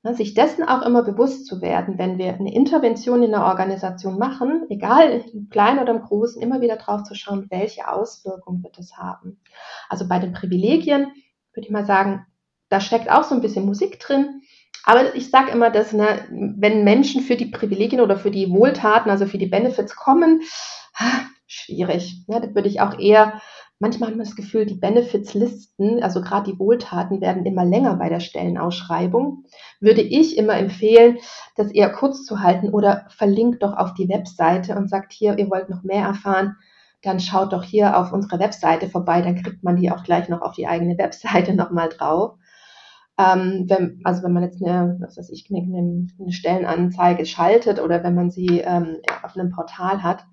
Ne, 0.04 0.14
sich 0.14 0.34
dessen 0.34 0.64
auch 0.64 0.82
immer 0.82 1.04
bewusst 1.04 1.46
zu 1.46 1.60
werden, 1.60 1.96
wenn 1.96 2.18
wir 2.18 2.34
eine 2.34 2.52
Intervention 2.52 3.22
in 3.22 3.30
der 3.30 3.44
Organisation 3.44 4.18
machen, 4.18 4.66
egal 4.68 5.24
im 5.32 5.48
Kleinen 5.48 5.78
oder 5.78 5.94
im 5.94 6.02
Großen, 6.02 6.42
immer 6.42 6.60
wieder 6.60 6.74
drauf 6.76 7.04
zu 7.04 7.14
schauen, 7.14 7.46
welche 7.50 7.88
Auswirkungen 7.88 8.64
wird 8.64 8.80
es 8.80 8.96
haben. 8.96 9.40
Also 9.88 10.08
bei 10.08 10.18
den 10.18 10.32
Privilegien 10.32 11.12
würde 11.54 11.66
ich 11.66 11.70
mal 11.70 11.86
sagen, 11.86 12.26
da 12.68 12.80
steckt 12.80 13.12
auch 13.12 13.22
so 13.22 13.36
ein 13.36 13.42
bisschen 13.42 13.64
Musik 13.64 14.00
drin. 14.00 14.42
Aber 14.84 15.14
ich 15.14 15.30
sage 15.30 15.52
immer, 15.52 15.70
dass 15.70 15.92
ne, 15.92 16.26
wenn 16.30 16.84
Menschen 16.84 17.22
für 17.22 17.36
die 17.36 17.46
Privilegien 17.46 18.00
oder 18.00 18.16
für 18.16 18.30
die 18.30 18.50
Wohltaten, 18.50 19.10
also 19.10 19.26
für 19.26 19.38
die 19.38 19.46
Benefits 19.46 19.94
kommen, 19.96 20.42
schwierig. 21.46 22.24
Ne? 22.26 22.40
Da 22.40 22.54
würde 22.54 22.68
ich 22.68 22.80
auch 22.80 22.98
eher, 22.98 23.40
manchmal 23.78 24.10
hat 24.10 24.16
man 24.16 24.26
das 24.26 24.36
Gefühl, 24.36 24.66
die 24.66 24.74
Benefits-Listen, 24.74 26.02
also 26.02 26.20
gerade 26.20 26.50
die 26.50 26.58
Wohltaten, 26.58 27.20
werden 27.20 27.46
immer 27.46 27.64
länger 27.64 27.96
bei 27.96 28.08
der 28.08 28.20
Stellenausschreibung. 28.20 29.44
Würde 29.80 30.02
ich 30.02 30.36
immer 30.36 30.56
empfehlen, 30.56 31.18
das 31.56 31.70
eher 31.70 31.90
kurz 31.90 32.24
zu 32.24 32.40
halten 32.40 32.70
oder 32.70 33.06
verlinkt 33.08 33.62
doch 33.62 33.76
auf 33.76 33.94
die 33.94 34.08
Webseite 34.08 34.76
und 34.76 34.88
sagt 34.88 35.12
hier, 35.12 35.38
ihr 35.38 35.50
wollt 35.50 35.68
noch 35.68 35.82
mehr 35.82 36.06
erfahren, 36.06 36.56
dann 37.02 37.18
schaut 37.18 37.52
doch 37.52 37.64
hier 37.64 37.98
auf 37.98 38.12
unsere 38.12 38.38
Webseite 38.38 38.88
vorbei, 38.88 39.22
dann 39.22 39.42
kriegt 39.42 39.64
man 39.64 39.76
die 39.76 39.90
auch 39.90 40.04
gleich 40.04 40.28
noch 40.28 40.40
auf 40.40 40.52
die 40.52 40.68
eigene 40.68 40.96
Webseite 40.96 41.54
nochmal 41.54 41.88
drauf. 41.88 42.38
Ähm, 43.22 43.66
wenn, 43.68 44.00
also 44.04 44.22
wenn 44.22 44.32
man 44.32 44.42
jetzt 44.42 44.62
eine, 44.62 44.96
was 45.00 45.16
weiß 45.16 45.30
ich, 45.30 45.48
eine, 45.50 46.08
eine 46.18 46.32
Stellenanzeige 46.32 47.24
schaltet 47.26 47.80
oder 47.80 48.02
wenn 48.02 48.14
man 48.14 48.30
sie 48.30 48.60
ähm, 48.60 48.96
auf 49.22 49.36
einem 49.36 49.50
Portal 49.50 50.02
hat. 50.02 50.24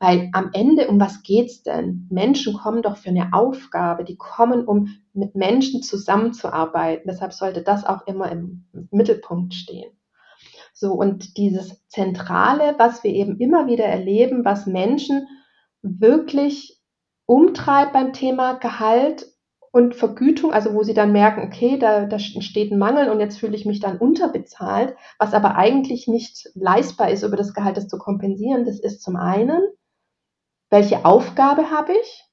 Weil 0.00 0.30
am 0.32 0.50
Ende, 0.52 0.88
um 0.88 0.98
was 0.98 1.22
geht's 1.22 1.62
denn? 1.62 2.08
Menschen 2.10 2.54
kommen 2.54 2.82
doch 2.82 2.96
für 2.96 3.10
eine 3.10 3.32
Aufgabe, 3.32 4.04
die 4.04 4.16
kommen, 4.16 4.64
um 4.64 4.88
mit 5.12 5.36
Menschen 5.36 5.82
zusammenzuarbeiten. 5.82 7.04
Deshalb 7.06 7.32
sollte 7.32 7.62
das 7.62 7.84
auch 7.84 8.06
immer 8.06 8.30
im 8.32 8.64
Mittelpunkt 8.90 9.54
stehen. 9.54 9.92
So, 10.72 10.94
und 10.94 11.36
dieses 11.36 11.86
Zentrale, 11.88 12.74
was 12.78 13.04
wir 13.04 13.12
eben 13.12 13.38
immer 13.38 13.66
wieder 13.66 13.84
erleben, 13.84 14.44
was 14.44 14.66
Menschen 14.66 15.28
wirklich 15.82 16.80
umtreibt 17.26 17.92
beim 17.92 18.12
Thema 18.12 18.54
Gehalt 18.54 19.31
und 19.72 19.94
Vergütung, 19.94 20.52
also 20.52 20.74
wo 20.74 20.82
sie 20.82 20.92
dann 20.92 21.12
merken, 21.12 21.42
okay, 21.42 21.78
da, 21.78 22.04
da 22.04 22.16
entsteht 22.16 22.70
ein 22.70 22.78
Mangel 22.78 23.08
und 23.08 23.20
jetzt 23.20 23.38
fühle 23.38 23.56
ich 23.56 23.64
mich 23.64 23.80
dann 23.80 23.96
unterbezahlt, 23.96 24.94
was 25.18 25.32
aber 25.32 25.56
eigentlich 25.56 26.06
nicht 26.06 26.50
leistbar 26.54 27.10
ist, 27.10 27.22
über 27.22 27.38
das 27.38 27.54
Gehalt 27.54 27.78
das 27.78 27.88
zu 27.88 27.96
kompensieren. 27.96 28.66
Das 28.66 28.78
ist 28.78 29.02
zum 29.02 29.16
einen, 29.16 29.62
welche 30.68 31.06
Aufgabe 31.06 31.70
habe 31.70 31.94
ich? 31.94 32.24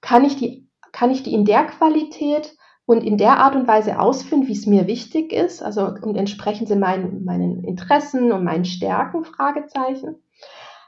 Kann 0.00 0.24
ich 0.24 0.36
die, 0.36 0.68
kann 0.90 1.12
ich 1.12 1.22
die 1.22 1.32
in 1.32 1.44
der 1.44 1.66
Qualität 1.66 2.56
und 2.84 3.04
in 3.04 3.16
der 3.16 3.38
Art 3.38 3.54
und 3.54 3.68
Weise 3.68 4.00
ausführen, 4.00 4.48
wie 4.48 4.52
es 4.52 4.66
mir 4.66 4.88
wichtig 4.88 5.32
ist? 5.32 5.62
Also 5.62 5.86
und 5.86 6.16
entsprechend 6.16 6.66
sind 6.66 6.80
meinen, 6.80 7.24
meinen 7.24 7.62
Interessen 7.62 8.32
und 8.32 8.42
meinen 8.42 8.64
Stärken 8.64 9.24
Fragezeichen. 9.24 10.16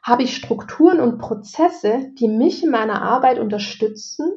Habe 0.03 0.25
ich 0.25 0.35
Strukturen 0.35 0.99
und 0.99 1.19
Prozesse, 1.19 2.11
die 2.19 2.27
mich 2.27 2.65
in 2.65 2.71
meiner 2.73 3.01
Arbeit 3.01 3.39
unterstützen 3.39 4.33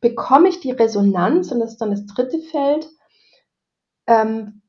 bekomme 0.00 0.48
ich 0.48 0.60
die 0.60 0.72
Resonanz, 0.72 1.50
und 1.50 1.60
das 1.60 1.72
ist 1.72 1.80
dann 1.80 1.90
das 1.90 2.06
dritte 2.06 2.38
Feld, 2.38 2.88
ähm, 4.06 4.62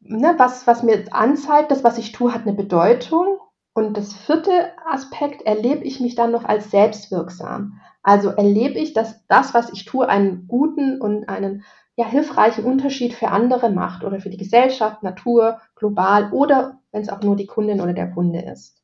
ne, 0.00 0.34
was, 0.38 0.66
was 0.66 0.82
mir 0.82 1.04
anzeigt, 1.12 1.70
das, 1.70 1.84
was 1.84 1.98
ich 1.98 2.12
tue, 2.12 2.32
hat 2.32 2.42
eine 2.42 2.54
Bedeutung. 2.54 3.38
Und 3.74 3.96
das 3.96 4.14
vierte 4.14 4.72
Aspekt, 4.90 5.42
erlebe 5.42 5.84
ich 5.84 6.00
mich 6.00 6.14
dann 6.14 6.32
noch 6.32 6.44
als 6.44 6.70
selbstwirksam. 6.70 7.78
Also 8.02 8.30
erlebe 8.30 8.78
ich, 8.78 8.94
dass 8.94 9.26
das, 9.26 9.52
was 9.52 9.70
ich 9.72 9.84
tue, 9.84 10.08
einen 10.08 10.46
guten 10.48 11.00
und 11.00 11.28
einen 11.28 11.62
ja, 11.96 12.06
hilfreichen 12.06 12.64
Unterschied 12.64 13.12
für 13.12 13.28
andere 13.28 13.70
macht 13.70 14.04
oder 14.04 14.20
für 14.20 14.30
die 14.30 14.36
Gesellschaft, 14.36 15.02
Natur, 15.02 15.60
global 15.74 16.32
oder 16.32 16.78
wenn 16.92 17.02
es 17.02 17.08
auch 17.08 17.20
nur 17.20 17.36
die 17.36 17.46
Kundin 17.46 17.80
oder 17.80 17.92
der 17.92 18.10
Kunde 18.10 18.40
ist. 18.40 18.82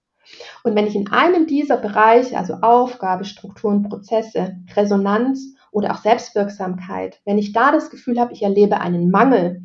Und 0.62 0.74
wenn 0.74 0.86
ich 0.86 0.94
in 0.94 1.10
einem 1.10 1.46
dieser 1.46 1.76
Bereiche, 1.76 2.36
also 2.36 2.54
Aufgabe, 2.62 3.24
Strukturen, 3.24 3.82
Prozesse, 3.82 4.56
Resonanz 4.74 5.56
oder 5.72 5.92
auch 5.92 5.98
Selbstwirksamkeit, 5.98 7.20
wenn 7.24 7.38
ich 7.38 7.52
da 7.52 7.72
das 7.72 7.90
Gefühl 7.90 8.20
habe, 8.20 8.32
ich 8.32 8.42
erlebe 8.42 8.80
einen 8.80 9.10
Mangel, 9.10 9.62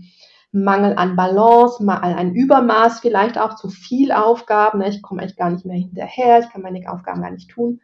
Mangel 0.51 0.95
an 0.95 1.15
Balance, 1.15 1.85
ein 1.87 2.33
Übermaß 2.33 3.01
vielleicht 3.01 3.37
auch 3.37 3.55
zu 3.55 3.69
viel 3.69 4.11
Aufgaben, 4.11 4.79
ne, 4.79 4.89
ich 4.89 5.01
komme 5.01 5.21
eigentlich 5.21 5.35
gar 5.35 5.51
nicht 5.51 5.65
mehr 5.65 5.77
hinterher, 5.77 6.39
ich 6.39 6.49
kann 6.49 6.61
meine 6.61 6.89
Aufgaben 6.89 7.21
gar 7.21 7.31
nicht 7.31 7.51
tun, 7.51 7.81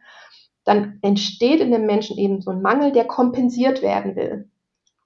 dann 0.64 0.98
entsteht 1.02 1.60
in 1.60 1.70
dem 1.70 1.86
Menschen 1.86 2.18
eben 2.18 2.40
so 2.40 2.50
ein 2.50 2.62
Mangel, 2.62 2.90
der 2.90 3.04
kompensiert 3.04 3.82
werden 3.82 4.16
will. 4.16 4.48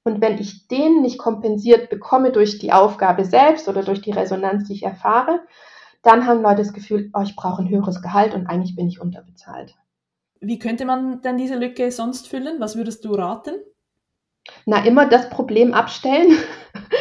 Und 0.04 0.20
wenn 0.20 0.38
ich 0.38 0.68
den 0.68 1.02
nicht 1.02 1.18
kompensiert 1.18 1.90
bekomme 1.90 2.31
durch 2.31 2.59
die 2.59 2.72
Aufgabe 2.72 3.24
selbst 3.24 3.68
oder 3.68 3.83
durch 3.83 4.00
die 4.00 4.12
Resonanz, 4.12 4.68
die 4.68 4.74
ich 4.74 4.85
erfahre, 4.85 5.40
dann 6.02 6.26
haben 6.26 6.42
Leute 6.42 6.62
das 6.62 6.72
Gefühl, 6.72 7.11
oh, 7.12 7.22
ich 7.22 7.35
brauche 7.35 7.61
ein 7.61 7.68
höheres 7.68 8.00
Gehalt 8.00 8.35
und 8.35 8.46
eigentlich 8.46 8.76
bin 8.76 8.87
ich 8.87 9.00
unterbezahlt. 9.00 9.74
Wie 10.40 10.59
könnte 10.59 10.85
man 10.85 11.22
denn 11.22 11.37
diese 11.37 11.57
Lücke 11.57 11.90
sonst 11.90 12.29
füllen? 12.29 12.61
Was 12.61 12.77
würdest 12.77 13.05
du 13.05 13.12
raten? 13.14 13.55
Na, 14.66 14.85
immer 14.85 15.07
das 15.07 15.29
Problem 15.31 15.74
abstellen, 15.74 16.37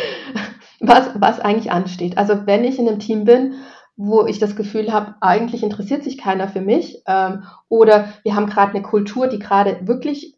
was, 0.79 1.09
was 1.19 1.39
eigentlich 1.39 1.71
ansteht. 1.71 2.17
Also 2.17 2.45
wenn 2.45 2.63
ich 2.63 2.79
in 2.79 2.87
einem 2.87 2.99
Team 2.99 3.23
bin, 3.25 3.55
wo 3.95 4.25
ich 4.25 4.39
das 4.39 4.55
Gefühl 4.55 4.91
habe, 4.93 5.15
eigentlich 5.21 5.63
interessiert 5.63 6.03
sich 6.03 6.17
keiner 6.17 6.47
für 6.47 6.61
mich, 6.61 7.01
ähm, 7.07 7.43
oder 7.67 8.09
wir 8.23 8.35
haben 8.35 8.47
gerade 8.47 8.73
eine 8.73 8.83
Kultur, 8.83 9.27
die 9.27 9.39
gerade 9.39 9.87
wirklich 9.87 10.37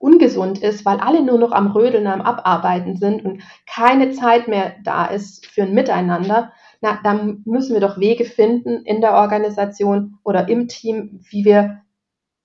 ungesund 0.00 0.58
ist, 0.58 0.84
weil 0.84 0.98
alle 0.98 1.22
nur 1.22 1.38
noch 1.38 1.52
am 1.52 1.68
Rödeln, 1.68 2.06
am 2.06 2.20
Abarbeiten 2.20 2.96
sind 2.96 3.24
und 3.24 3.42
keine 3.66 4.10
Zeit 4.10 4.48
mehr 4.48 4.74
da 4.84 5.06
ist 5.06 5.46
für 5.46 5.62
ein 5.62 5.72
Miteinander, 5.72 6.52
na, 6.80 7.00
dann 7.02 7.42
müssen 7.44 7.74
wir 7.74 7.80
doch 7.80 7.98
Wege 7.98 8.24
finden 8.24 8.82
in 8.84 9.00
der 9.00 9.14
Organisation 9.14 10.18
oder 10.22 10.48
im 10.48 10.68
Team, 10.68 11.20
wie 11.30 11.44
wir 11.44 11.82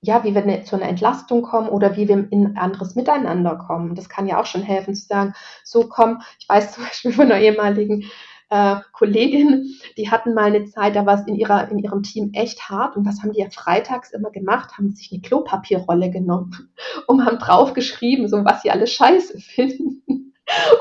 ja, 0.03 0.23
wie 0.25 0.35
wir 0.35 0.45
ne, 0.45 0.63
zu 0.63 0.75
einer 0.75 0.87
Entlastung 0.87 1.41
kommen 1.41 1.69
oder 1.69 1.95
wie 1.95 2.07
wir 2.09 2.27
in 2.29 2.57
anderes 2.57 2.95
Miteinander 2.95 3.55
kommen. 3.55 3.95
Das 3.95 4.09
kann 4.09 4.27
ja 4.27 4.39
auch 4.39 4.45
schon 4.45 4.61
helfen 4.61 4.93
zu 4.95 5.05
sagen, 5.05 5.33
so 5.63 5.87
komm, 5.87 6.21
ich 6.39 6.47
weiß 6.47 6.71
zum 6.75 6.83
Beispiel 6.83 7.13
von 7.13 7.31
einer 7.31 7.39
ehemaligen 7.39 8.03
äh, 8.49 8.75
Kollegin, 8.91 9.73
die 9.97 10.11
hatten 10.11 10.33
mal 10.33 10.43
eine 10.43 10.65
Zeit, 10.65 10.97
da 10.97 11.05
war 11.05 11.21
es 11.21 11.27
in, 11.27 11.35
ihrer, 11.35 11.71
in 11.71 11.79
ihrem 11.79 12.03
Team 12.03 12.31
echt 12.33 12.69
hart. 12.69 12.97
Und 12.97 13.05
was 13.05 13.21
haben 13.21 13.31
die 13.31 13.39
ja 13.39 13.49
freitags 13.49 14.11
immer 14.11 14.29
gemacht? 14.29 14.77
Haben 14.77 14.91
sich 14.91 15.11
eine 15.11 15.21
Klopapierrolle 15.21 16.11
genommen 16.11 16.69
und 17.07 17.25
haben 17.25 17.39
draufgeschrieben, 17.39 18.27
so 18.27 18.43
was 18.43 18.61
sie 18.61 18.71
alles 18.71 18.91
scheiße 18.91 19.39
finden 19.39 20.22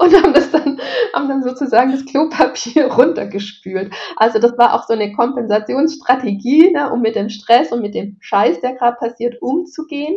und 0.01 0.15
haben 0.15 0.35
das 0.35 0.51
dann, 0.51 0.81
haben 1.15 1.29
dann 1.29 1.43
sozusagen 1.43 1.93
das 1.93 2.05
Klopapier 2.05 2.87
runtergespült. 2.93 3.93
Also 4.17 4.39
das 4.39 4.57
war 4.59 4.75
auch 4.75 4.87
so 4.87 4.95
eine 4.95 5.13
Kompensationsstrategie, 5.13 6.73
ne, 6.73 6.91
um 6.93 7.01
mit 7.01 7.17
dem 7.17 7.29
Stress 7.29 7.73
und 7.73 7.83
mit 7.83 7.95
dem 7.95 8.17
Scheiß, 8.21 8.61
der 8.61 8.75
gerade 8.75 8.97
passiert, 8.97 9.41
umzugehen 9.41 10.17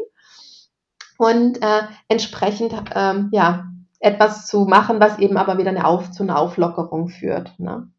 und 1.17 1.62
äh, 1.62 1.84
entsprechend 2.08 2.73
ähm, 2.93 3.29
ja 3.31 3.65
etwas 3.99 4.47
zu 4.47 4.65
machen, 4.65 4.99
was 4.99 5.19
eben 5.19 5.38
aber 5.38 5.58
wieder 5.58 5.69
eine 5.69 5.86
Auf, 5.86 6.12
zu 6.12 6.23
einer 6.23 6.38
Auflockerung 6.38 7.08
führt. 7.08 7.58
Ne? 7.60 7.89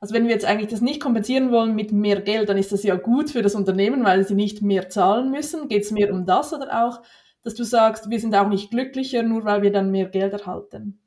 Also 0.00 0.14
wenn 0.14 0.24
wir 0.24 0.32
jetzt 0.32 0.44
eigentlich 0.44 0.70
das 0.70 0.80
nicht 0.80 1.00
kompensieren 1.00 1.50
wollen 1.50 1.74
mit 1.74 1.92
mehr 1.92 2.20
Geld, 2.20 2.48
dann 2.48 2.58
ist 2.58 2.72
das 2.72 2.82
ja 2.82 2.96
gut 2.96 3.30
für 3.30 3.42
das 3.42 3.54
Unternehmen, 3.54 4.04
weil 4.04 4.26
sie 4.26 4.34
nicht 4.34 4.60
mehr 4.60 4.88
zahlen 4.88 5.30
müssen. 5.30 5.68
Geht 5.68 5.84
es 5.84 5.92
mehr 5.92 6.12
um 6.12 6.26
das 6.26 6.52
oder 6.52 6.84
auch, 6.84 7.00
dass 7.44 7.54
du 7.54 7.64
sagst, 7.64 8.10
wir 8.10 8.18
sind 8.18 8.34
auch 8.34 8.48
nicht 8.48 8.70
glücklicher, 8.70 9.22
nur 9.22 9.44
weil 9.44 9.62
wir 9.62 9.72
dann 9.72 9.90
mehr 9.90 10.06
Geld 10.06 10.32
erhalten? 10.32 10.98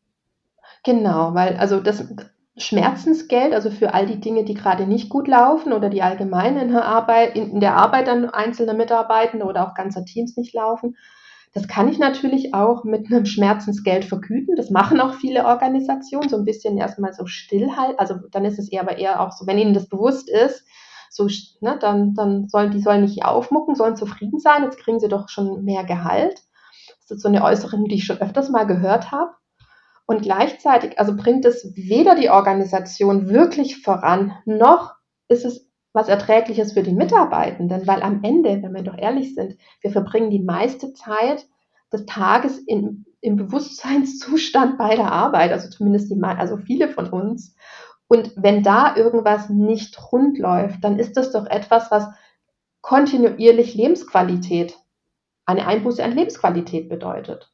Genau, 0.84 1.34
weil 1.34 1.58
also 1.58 1.80
das 1.80 2.06
Schmerzensgeld, 2.56 3.54
also 3.54 3.70
für 3.70 3.94
all 3.94 4.06
die 4.06 4.20
Dinge, 4.20 4.44
die 4.44 4.54
gerade 4.54 4.88
nicht 4.88 5.10
gut 5.10 5.28
laufen 5.28 5.74
oder 5.74 5.90
die 5.90 6.02
allgemein 6.02 6.58
in 6.58 6.72
der 6.72 6.86
Arbeit, 6.86 7.36
in 7.36 7.60
der 7.60 7.76
Arbeit 7.76 8.08
dann 8.08 8.30
einzelner 8.30 8.74
Mitarbeitende 8.74 9.46
oder 9.46 9.68
auch 9.68 9.76
ganzer 9.76 10.06
Teams 10.06 10.38
nicht 10.38 10.54
laufen, 10.54 10.96
das 11.54 11.68
kann 11.68 11.90
ich 11.90 11.98
natürlich 11.98 12.54
auch 12.54 12.84
mit 12.84 13.08
einem 13.08 13.26
Schmerzensgeld 13.26 14.06
vergüten. 14.06 14.56
Das 14.56 14.70
machen 14.70 15.00
auch 15.00 15.16
viele 15.16 15.46
Organisationen, 15.46 16.30
so 16.30 16.38
ein 16.38 16.46
bisschen 16.46 16.78
erstmal 16.78 17.14
so 17.14 17.26
stillhalten. 17.26 17.98
Also 17.98 18.16
dann 18.32 18.46
ist 18.46 18.60
es 18.60 18.72
eher 18.72 18.82
aber 18.82 18.98
eher 18.98 19.22
auch 19.22 19.32
so, 19.32 19.48
wenn 19.48 19.58
ihnen 19.58 19.74
das 19.74 19.90
bewusst 19.90 20.30
ist, 20.30 20.66
so, 21.18 21.28
ne, 21.60 21.78
dann, 21.80 22.14
dann 22.14 22.48
sollen 22.48 22.72
die 22.72 22.80
sollen 22.80 23.02
nicht 23.02 23.26
aufmucken, 23.26 23.76
sollen 23.76 23.96
zufrieden 23.96 24.40
sein. 24.40 24.64
Jetzt 24.64 24.80
kriegen 24.80 25.00
sie 25.00 25.10
doch 25.10 25.28
schon 25.28 25.64
mehr 25.66 25.84
Gehalt. 25.84 26.40
Das 27.02 27.18
ist 27.18 27.22
so 27.22 27.28
eine 27.28 27.44
Äußerung, 27.44 27.86
die 27.86 27.96
ich 27.96 28.06
schon 28.06 28.22
öfters 28.22 28.50
mal 28.50 28.66
gehört 28.66 29.12
habe. 29.12 29.32
Und 30.06 30.22
gleichzeitig, 30.22 31.00
also 31.00 31.16
bringt 31.16 31.44
es 31.44 31.74
weder 31.76 32.16
die 32.16 32.30
Organisation 32.30 33.28
wirklich 33.28 33.82
voran, 33.82 34.34
noch 34.46 34.94
ist 35.28 35.44
es 35.44 35.68
was 35.92 36.08
Erträgliches 36.08 36.74
für 36.74 36.84
die 36.84 36.94
Mitarbeitenden, 36.94 37.88
weil 37.88 38.04
am 38.04 38.24
Ende, 38.24 38.62
wenn 38.62 38.74
wir 38.74 38.84
doch 38.84 38.98
ehrlich 38.98 39.34
sind, 39.34 39.58
wir 39.82 39.92
verbringen 39.92 40.30
die 40.30 40.44
meiste 40.44 40.94
Zeit 40.94 41.48
des 41.92 42.06
Tages 42.06 42.60
in, 42.60 43.06
im 43.20 43.36
Bewusstseinszustand 43.36 44.78
bei 44.78 44.96
der 44.96 45.12
Arbeit, 45.12 45.52
also 45.52 45.70
zumindest 45.70 46.12
die, 46.12 46.22
also 46.22 46.58
viele 46.58 46.90
von 46.90 47.10
uns. 47.10 47.56
Und 48.08 48.32
wenn 48.36 48.64
da 48.64 48.96
irgendwas 48.96 49.50
nicht 49.50 50.12
rund 50.12 50.38
läuft, 50.38 50.84
dann 50.84 50.98
ist 50.98 51.18
das 51.18 51.32
doch 51.32 51.46
etwas, 51.46 51.92
was 51.92 52.08
kontinuierlich 52.82 53.76
Lebensqualität, 53.76 54.78
eine 55.46 55.68
Einbuße 55.68 56.04
an 56.04 56.14
Lebensqualität 56.14 56.88
bedeutet. 56.90 57.52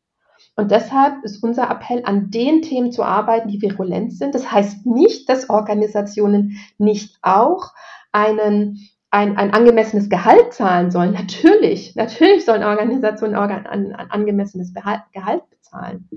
Und 0.55 0.69
deshalb 0.69 1.23
ist 1.23 1.43
unser 1.43 1.69
Appell, 1.69 2.03
an 2.05 2.29
den 2.29 2.61
Themen 2.61 2.91
zu 2.91 3.03
arbeiten, 3.03 3.47
die 3.47 3.61
virulent 3.61 4.13
sind. 4.13 4.35
Das 4.35 4.51
heißt 4.51 4.85
nicht, 4.85 5.27
dass 5.29 5.49
Organisationen 5.49 6.57
nicht 6.77 7.17
auch 7.23 7.71
einen, 8.11 8.79
ein, 9.09 9.37
ein 9.37 9.53
angemessenes 9.53 10.09
Gehalt 10.09 10.53
zahlen 10.53 10.91
sollen. 10.91 11.13
Natürlich, 11.13 11.95
natürlich 11.95 12.45
sollen 12.45 12.63
Organisationen 12.63 13.35
ein, 13.35 13.65
ein 13.65 14.11
angemessenes 14.11 14.73
Gehalt 14.73 15.49
bezahlen. 15.49 16.07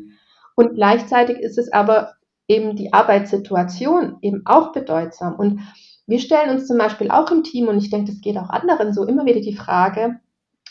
Und 0.55 0.75
gleichzeitig 0.75 1.39
ist 1.39 1.57
es 1.57 1.73
aber 1.73 2.15
eben 2.49 2.77
die 2.77 2.93
Arbeitssituation 2.93 4.19
eben 4.23 4.43
auch 4.45 4.73
bedeutsam. 4.73 5.37
Und 5.37 5.61
wir 6.07 6.21
stellen 6.21 6.51
uns 6.51 6.67
zum 6.67 6.79
Beispiel 6.79 7.11
auch 7.11 7.31
im 7.31 7.43
Team, 7.43 7.69
und 7.69 7.79
ich 7.79 7.91
denke, 7.91 8.13
das 8.13 8.21
geht 8.21 8.39
auch 8.39 8.51
anderen 8.51 8.93
so, 8.93 9.05
immer 9.05 9.27
wieder 9.27 9.41
die 9.41 9.57
Frage, 9.57 10.21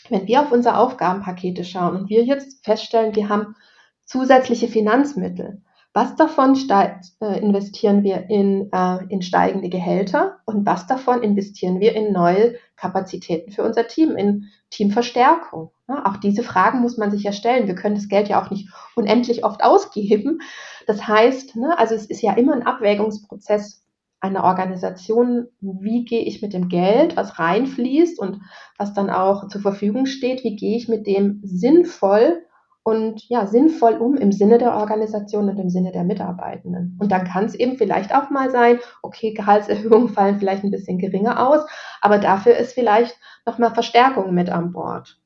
wenn 0.08 0.26
wir 0.26 0.42
auf 0.42 0.52
unsere 0.52 0.78
Aufgabenpakete 0.78 1.64
schauen 1.64 1.96
und 1.96 2.08
wir 2.08 2.24
jetzt 2.24 2.64
feststellen, 2.64 3.14
wir 3.14 3.28
haben 3.28 3.56
zusätzliche 4.04 4.68
Finanzmittel, 4.68 5.62
was 5.92 6.14
davon 6.14 6.56
äh, 6.68 7.38
investieren 7.40 8.04
wir 8.04 8.28
in, 8.28 8.70
äh, 8.72 9.04
in 9.08 9.22
steigende 9.22 9.68
Gehälter 9.68 10.38
und 10.44 10.66
was 10.66 10.86
davon 10.86 11.22
investieren 11.22 11.80
wir 11.80 11.94
in 11.94 12.12
neue 12.12 12.54
Kapazitäten 12.76 13.50
für 13.50 13.62
unser 13.64 13.86
Team, 13.88 14.14
in 14.14 14.44
Teamverstärkung? 14.70 15.70
Ja, 15.88 16.04
auch 16.06 16.18
diese 16.18 16.42
Fragen 16.42 16.80
muss 16.80 16.98
man 16.98 17.10
sich 17.10 17.22
ja 17.22 17.32
stellen. 17.32 17.66
Wir 17.66 17.76
können 17.76 17.94
das 17.94 18.08
Geld 18.08 18.28
ja 18.28 18.42
auch 18.42 18.50
nicht 18.50 18.68
unendlich 18.94 19.44
oft 19.44 19.64
ausgeben. 19.64 20.40
Das 20.86 21.06
heißt, 21.06 21.56
ne, 21.56 21.78
also 21.78 21.94
es 21.94 22.06
ist 22.06 22.22
ja 22.22 22.34
immer 22.34 22.54
ein 22.54 22.66
Abwägungsprozess 22.66 23.84
einer 24.20 24.44
Organisation, 24.44 25.48
wie 25.60 26.04
gehe 26.04 26.22
ich 26.22 26.40
mit 26.40 26.52
dem 26.52 26.68
Geld, 26.68 27.16
was 27.16 27.38
reinfließt 27.38 28.18
und 28.18 28.40
was 28.78 28.94
dann 28.94 29.10
auch 29.10 29.48
zur 29.48 29.60
Verfügung 29.60 30.06
steht, 30.06 30.42
wie 30.42 30.56
gehe 30.56 30.76
ich 30.76 30.88
mit 30.88 31.06
dem 31.06 31.40
sinnvoll 31.42 32.42
und 32.86 33.28
ja, 33.28 33.46
sinnvoll 33.46 33.94
um 33.94 34.16
im 34.16 34.30
Sinne 34.30 34.58
der 34.58 34.76
Organisation 34.76 35.48
und 35.48 35.58
im 35.58 35.70
Sinne 35.70 35.90
der 35.90 36.04
Mitarbeitenden. 36.04 36.96
Und 37.00 37.10
dann 37.10 37.24
kann 37.24 37.46
es 37.46 37.56
eben 37.56 37.76
vielleicht 37.76 38.14
auch 38.14 38.30
mal 38.30 38.50
sein, 38.52 38.78
okay, 39.02 39.34
Gehaltserhöhungen 39.34 40.08
fallen 40.14 40.38
vielleicht 40.38 40.62
ein 40.62 40.70
bisschen 40.70 40.98
geringer 40.98 41.48
aus, 41.48 41.68
aber 42.00 42.18
dafür 42.18 42.56
ist 42.56 42.74
vielleicht 42.74 43.18
nochmal 43.44 43.74
Verstärkung 43.74 44.32
mit 44.34 44.50
an 44.50 44.70
Bord. 44.70 45.20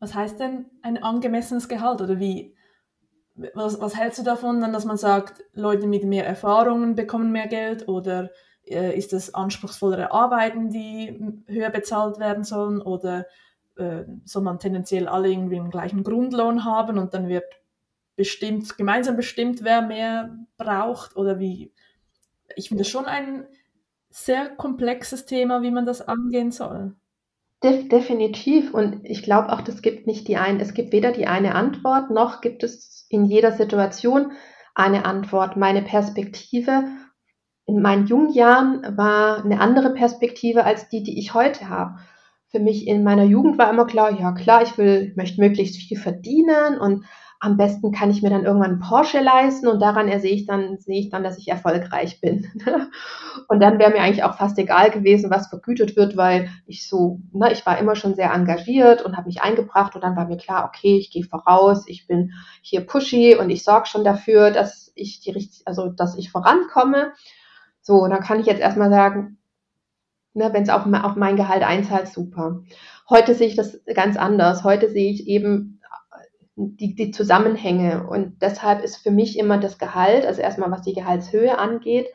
Was 0.00 0.16
heißt 0.16 0.40
denn 0.40 0.66
ein 0.82 1.00
angemessenes 1.00 1.68
Gehalt 1.68 2.00
oder 2.00 2.18
wie, 2.18 2.55
was, 3.54 3.80
was 3.80 3.96
hältst 3.96 4.18
du 4.18 4.22
davon, 4.22 4.60
dann, 4.60 4.72
dass 4.72 4.84
man 4.84 4.96
sagt, 4.96 5.44
Leute 5.52 5.86
mit 5.86 6.04
mehr 6.04 6.26
Erfahrungen 6.26 6.94
bekommen 6.94 7.32
mehr 7.32 7.46
Geld 7.48 7.88
oder 7.88 8.30
äh, 8.66 8.96
ist 8.96 9.12
es 9.12 9.34
anspruchsvollere 9.34 10.12
Arbeiten, 10.12 10.70
die 10.70 11.18
höher 11.46 11.70
bezahlt 11.70 12.18
werden 12.18 12.44
sollen 12.44 12.80
oder 12.80 13.26
äh, 13.76 14.04
soll 14.24 14.42
man 14.42 14.58
tendenziell 14.58 15.06
alle 15.06 15.30
irgendwie 15.30 15.56
den 15.56 15.70
gleichen 15.70 16.02
Grundlohn 16.02 16.64
haben 16.64 16.98
und 16.98 17.14
dann 17.14 17.28
wird 17.28 17.44
bestimmt, 18.16 18.76
gemeinsam 18.76 19.16
bestimmt, 19.16 19.62
wer 19.62 19.82
mehr 19.82 20.36
braucht 20.56 21.16
oder 21.16 21.38
wie. 21.38 21.72
Ich 22.54 22.68
finde 22.68 22.84
das 22.84 22.90
schon 22.90 23.04
ein 23.04 23.46
sehr 24.08 24.48
komplexes 24.48 25.26
Thema, 25.26 25.62
wie 25.62 25.70
man 25.70 25.84
das 25.84 26.00
angehen 26.00 26.50
soll. 26.50 26.94
Definitiv. 27.62 28.74
Und 28.74 29.00
ich 29.04 29.22
glaube 29.22 29.52
auch, 29.52 29.60
das 29.62 29.82
gibt 29.82 30.06
nicht 30.06 30.28
die 30.28 30.36
ein, 30.36 30.60
es 30.60 30.74
gibt 30.74 30.92
weder 30.92 31.12
die 31.12 31.26
eine 31.26 31.54
Antwort, 31.54 32.10
noch 32.10 32.40
gibt 32.40 32.62
es 32.62 33.06
in 33.08 33.24
jeder 33.24 33.52
Situation 33.52 34.32
eine 34.74 35.04
Antwort. 35.04 35.56
Meine 35.56 35.82
Perspektive 35.82 36.84
in 37.66 37.80
meinen 37.82 38.06
jungen 38.06 38.32
Jahren 38.32 38.96
war 38.96 39.44
eine 39.44 39.60
andere 39.60 39.94
Perspektive 39.94 40.64
als 40.64 40.88
die, 40.88 41.02
die 41.02 41.18
ich 41.18 41.34
heute 41.34 41.68
habe. 41.68 41.96
Für 42.48 42.60
mich 42.60 42.86
in 42.86 43.02
meiner 43.02 43.24
Jugend 43.24 43.58
war 43.58 43.70
immer 43.70 43.86
klar, 43.86 44.12
ja 44.12 44.32
klar, 44.32 44.62
ich 44.62 44.78
will, 44.78 45.12
möchte 45.16 45.40
möglichst 45.40 45.76
viel 45.76 45.98
verdienen 45.98 46.78
und 46.78 47.04
am 47.38 47.56
besten 47.56 47.92
kann 47.92 48.10
ich 48.10 48.22
mir 48.22 48.30
dann 48.30 48.44
irgendwann 48.44 48.72
einen 48.72 48.80
Porsche 48.80 49.20
leisten 49.20 49.68
und 49.68 49.80
daran 49.80 50.08
sehe 50.20 50.32
ich 50.32 50.46
dann, 50.46 50.78
sehe 50.78 51.00
ich 51.00 51.10
dann, 51.10 51.22
dass 51.22 51.38
ich 51.38 51.48
erfolgreich 51.48 52.20
bin. 52.20 52.46
und 53.48 53.60
dann 53.60 53.78
wäre 53.78 53.90
mir 53.90 54.00
eigentlich 54.00 54.24
auch 54.24 54.36
fast 54.36 54.58
egal 54.58 54.90
gewesen, 54.90 55.30
was 55.30 55.48
vergütet 55.48 55.96
wird, 55.96 56.16
weil 56.16 56.48
ich 56.66 56.88
so, 56.88 57.20
ne, 57.32 57.52
ich 57.52 57.66
war 57.66 57.78
immer 57.78 57.94
schon 57.94 58.14
sehr 58.14 58.32
engagiert 58.32 59.02
und 59.02 59.16
habe 59.16 59.26
mich 59.26 59.42
eingebracht 59.42 59.94
und 59.94 60.02
dann 60.02 60.16
war 60.16 60.26
mir 60.26 60.38
klar, 60.38 60.64
okay, 60.66 60.96
ich 60.96 61.10
gehe 61.10 61.24
voraus, 61.24 61.86
ich 61.86 62.06
bin 62.06 62.32
hier 62.62 62.86
pushy 62.86 63.36
und 63.36 63.50
ich 63.50 63.64
sorge 63.64 63.86
schon 63.86 64.04
dafür, 64.04 64.50
dass 64.50 64.92
ich 64.94 65.20
die 65.20 65.30
richtig, 65.30 65.62
also 65.66 65.88
dass 65.88 66.16
ich 66.16 66.30
vorankomme. 66.30 67.12
So, 67.82 68.06
dann 68.08 68.20
kann 68.20 68.40
ich 68.40 68.46
jetzt 68.46 68.60
erstmal 68.60 68.90
sagen, 68.90 69.38
ne, 70.32 70.52
wenn 70.52 70.62
es 70.62 70.70
auf, 70.70 70.86
auf 70.86 71.16
mein 71.16 71.36
Gehalt 71.36 71.62
einzahlt, 71.62 72.08
super. 72.08 72.62
Heute 73.08 73.34
sehe 73.34 73.46
ich 73.46 73.56
das 73.56 73.80
ganz 73.94 74.16
anders. 74.16 74.64
Heute 74.64 74.88
sehe 74.88 75.12
ich 75.12 75.26
eben 75.28 75.75
die, 76.56 76.94
die 76.94 77.10
Zusammenhänge. 77.10 78.06
Und 78.08 78.42
deshalb 78.42 78.82
ist 78.82 78.96
für 78.96 79.10
mich 79.10 79.38
immer 79.38 79.58
das 79.58 79.78
Gehalt, 79.78 80.26
also 80.26 80.40
erstmal 80.40 80.70
was 80.70 80.82
die 80.82 80.94
Gehaltshöhe 80.94 81.58
angeht, 81.58 82.06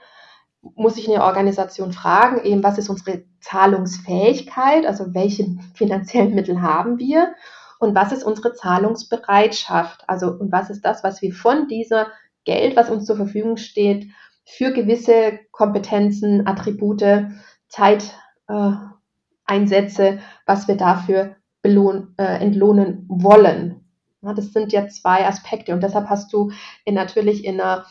muss 0.61 0.97
ich 0.97 1.09
eine 1.09 1.23
Organisation 1.23 1.91
fragen, 1.91 2.43
eben 2.43 2.63
was 2.63 2.77
ist 2.77 2.89
unsere 2.89 3.23
Zahlungsfähigkeit, 3.39 4.85
also 4.85 5.13
welche 5.13 5.47
finanziellen 5.73 6.35
Mittel 6.35 6.61
haben 6.61 6.99
wir 6.99 7.33
und 7.79 7.95
was 7.95 8.11
ist 8.11 8.23
unsere 8.23 8.53
Zahlungsbereitschaft, 8.53 10.07
also 10.07 10.27
und 10.27 10.51
was 10.51 10.69
ist 10.69 10.85
das, 10.85 11.03
was 11.03 11.23
wir 11.23 11.33
von 11.33 11.67
dieser 11.67 12.07
Geld, 12.45 12.75
was 12.75 12.91
uns 12.91 13.05
zur 13.05 13.15
Verfügung 13.15 13.57
steht, 13.57 14.11
für 14.45 14.71
gewisse 14.71 15.39
Kompetenzen, 15.51 16.47
Attribute, 16.47 17.27
Zeiteinsätze, 17.67 20.03
äh, 20.03 20.17
was 20.45 20.67
wir 20.67 20.77
dafür 20.77 21.37
belohn, 21.61 22.15
äh, 22.17 22.39
entlohnen 22.39 23.05
wollen. 23.07 23.80
Das 24.21 24.53
sind 24.53 24.71
ja 24.71 24.87
zwei 24.87 25.25
Aspekte. 25.27 25.73
Und 25.73 25.81
deshalb 25.81 26.09
hast 26.09 26.31
du 26.31 26.51
in, 26.85 26.93
natürlich 26.93 27.43
in 27.43 27.59
einer 27.59 27.85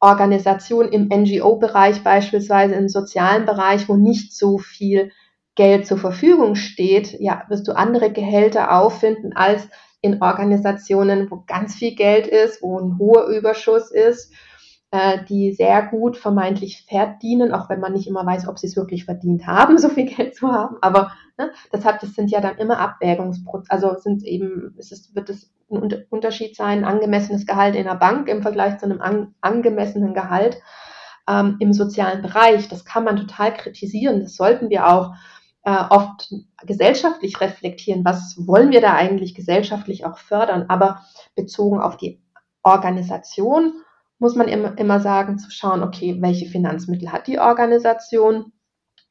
Organisation 0.00 0.88
im 0.88 1.08
NGO-Bereich 1.08 2.02
beispielsweise 2.02 2.74
im 2.74 2.88
sozialen 2.88 3.46
Bereich, 3.46 3.88
wo 3.88 3.96
nicht 3.96 4.34
so 4.36 4.58
viel 4.58 5.12
Geld 5.54 5.86
zur 5.86 5.98
Verfügung 5.98 6.54
steht, 6.54 7.18
ja, 7.18 7.44
wirst 7.48 7.66
du 7.66 7.72
andere 7.72 8.12
Gehälter 8.12 8.78
auffinden 8.78 9.32
als 9.34 9.68
in 10.02 10.22
Organisationen, 10.22 11.30
wo 11.30 11.44
ganz 11.46 11.76
viel 11.76 11.94
Geld 11.94 12.26
ist, 12.26 12.62
wo 12.62 12.78
ein 12.78 12.98
hoher 12.98 13.26
Überschuss 13.26 13.90
ist 13.90 14.32
äh, 14.96 15.24
die 15.24 15.52
sehr 15.52 15.82
gut 15.82 16.16
vermeintlich 16.16 16.86
verdienen, 16.88 17.52
auch 17.52 17.68
wenn 17.68 17.80
man 17.80 17.92
nicht 17.92 18.08
immer 18.08 18.24
weiß, 18.24 18.48
ob 18.48 18.58
sie 18.58 18.66
es 18.66 18.76
wirklich 18.76 19.04
verdient 19.04 19.46
haben, 19.46 19.76
so 19.78 19.90
viel 19.90 20.06
Geld 20.06 20.34
zu 20.34 20.50
haben. 20.50 20.76
Aber 20.80 21.12
ne, 21.36 21.50
deshalb, 21.70 22.00
das 22.00 22.14
sind 22.14 22.30
ja 22.30 22.40
dann 22.40 22.56
immer 22.56 22.78
Abwägungsprozesse, 22.78 23.70
also 23.70 24.00
sind 24.00 24.24
eben, 24.24 24.74
es 24.78 25.14
wird 25.14 25.28
es 25.28 25.52
ein 25.70 26.04
Unterschied 26.08 26.56
sein, 26.56 26.84
angemessenes 26.84 27.44
Gehalt 27.44 27.74
in 27.74 27.84
der 27.84 27.96
Bank 27.96 28.28
im 28.28 28.40
Vergleich 28.40 28.78
zu 28.78 28.86
einem 28.86 29.02
an, 29.02 29.34
angemessenen 29.42 30.14
Gehalt 30.14 30.62
ähm, 31.28 31.56
im 31.58 31.74
sozialen 31.74 32.22
Bereich. 32.22 32.68
Das 32.68 32.86
kann 32.86 33.04
man 33.04 33.16
total 33.16 33.52
kritisieren. 33.52 34.20
Das 34.20 34.36
sollten 34.36 34.70
wir 34.70 34.86
auch 34.88 35.14
äh, 35.64 35.84
oft 35.90 36.32
gesellschaftlich 36.64 37.38
reflektieren. 37.40 38.04
Was 38.04 38.36
wollen 38.46 38.70
wir 38.70 38.80
da 38.80 38.94
eigentlich 38.94 39.34
gesellschaftlich 39.34 40.06
auch 40.06 40.16
fördern? 40.16 40.66
Aber 40.68 41.02
bezogen 41.34 41.80
auf 41.80 41.96
die 41.98 42.22
Organisation 42.62 43.74
muss 44.18 44.34
man 44.34 44.48
immer, 44.48 44.76
immer 44.78 45.00
sagen, 45.00 45.38
zu 45.38 45.50
schauen, 45.50 45.82
okay, 45.82 46.18
welche 46.20 46.46
Finanzmittel 46.46 47.12
hat 47.12 47.26
die 47.26 47.38
Organisation 47.38 48.52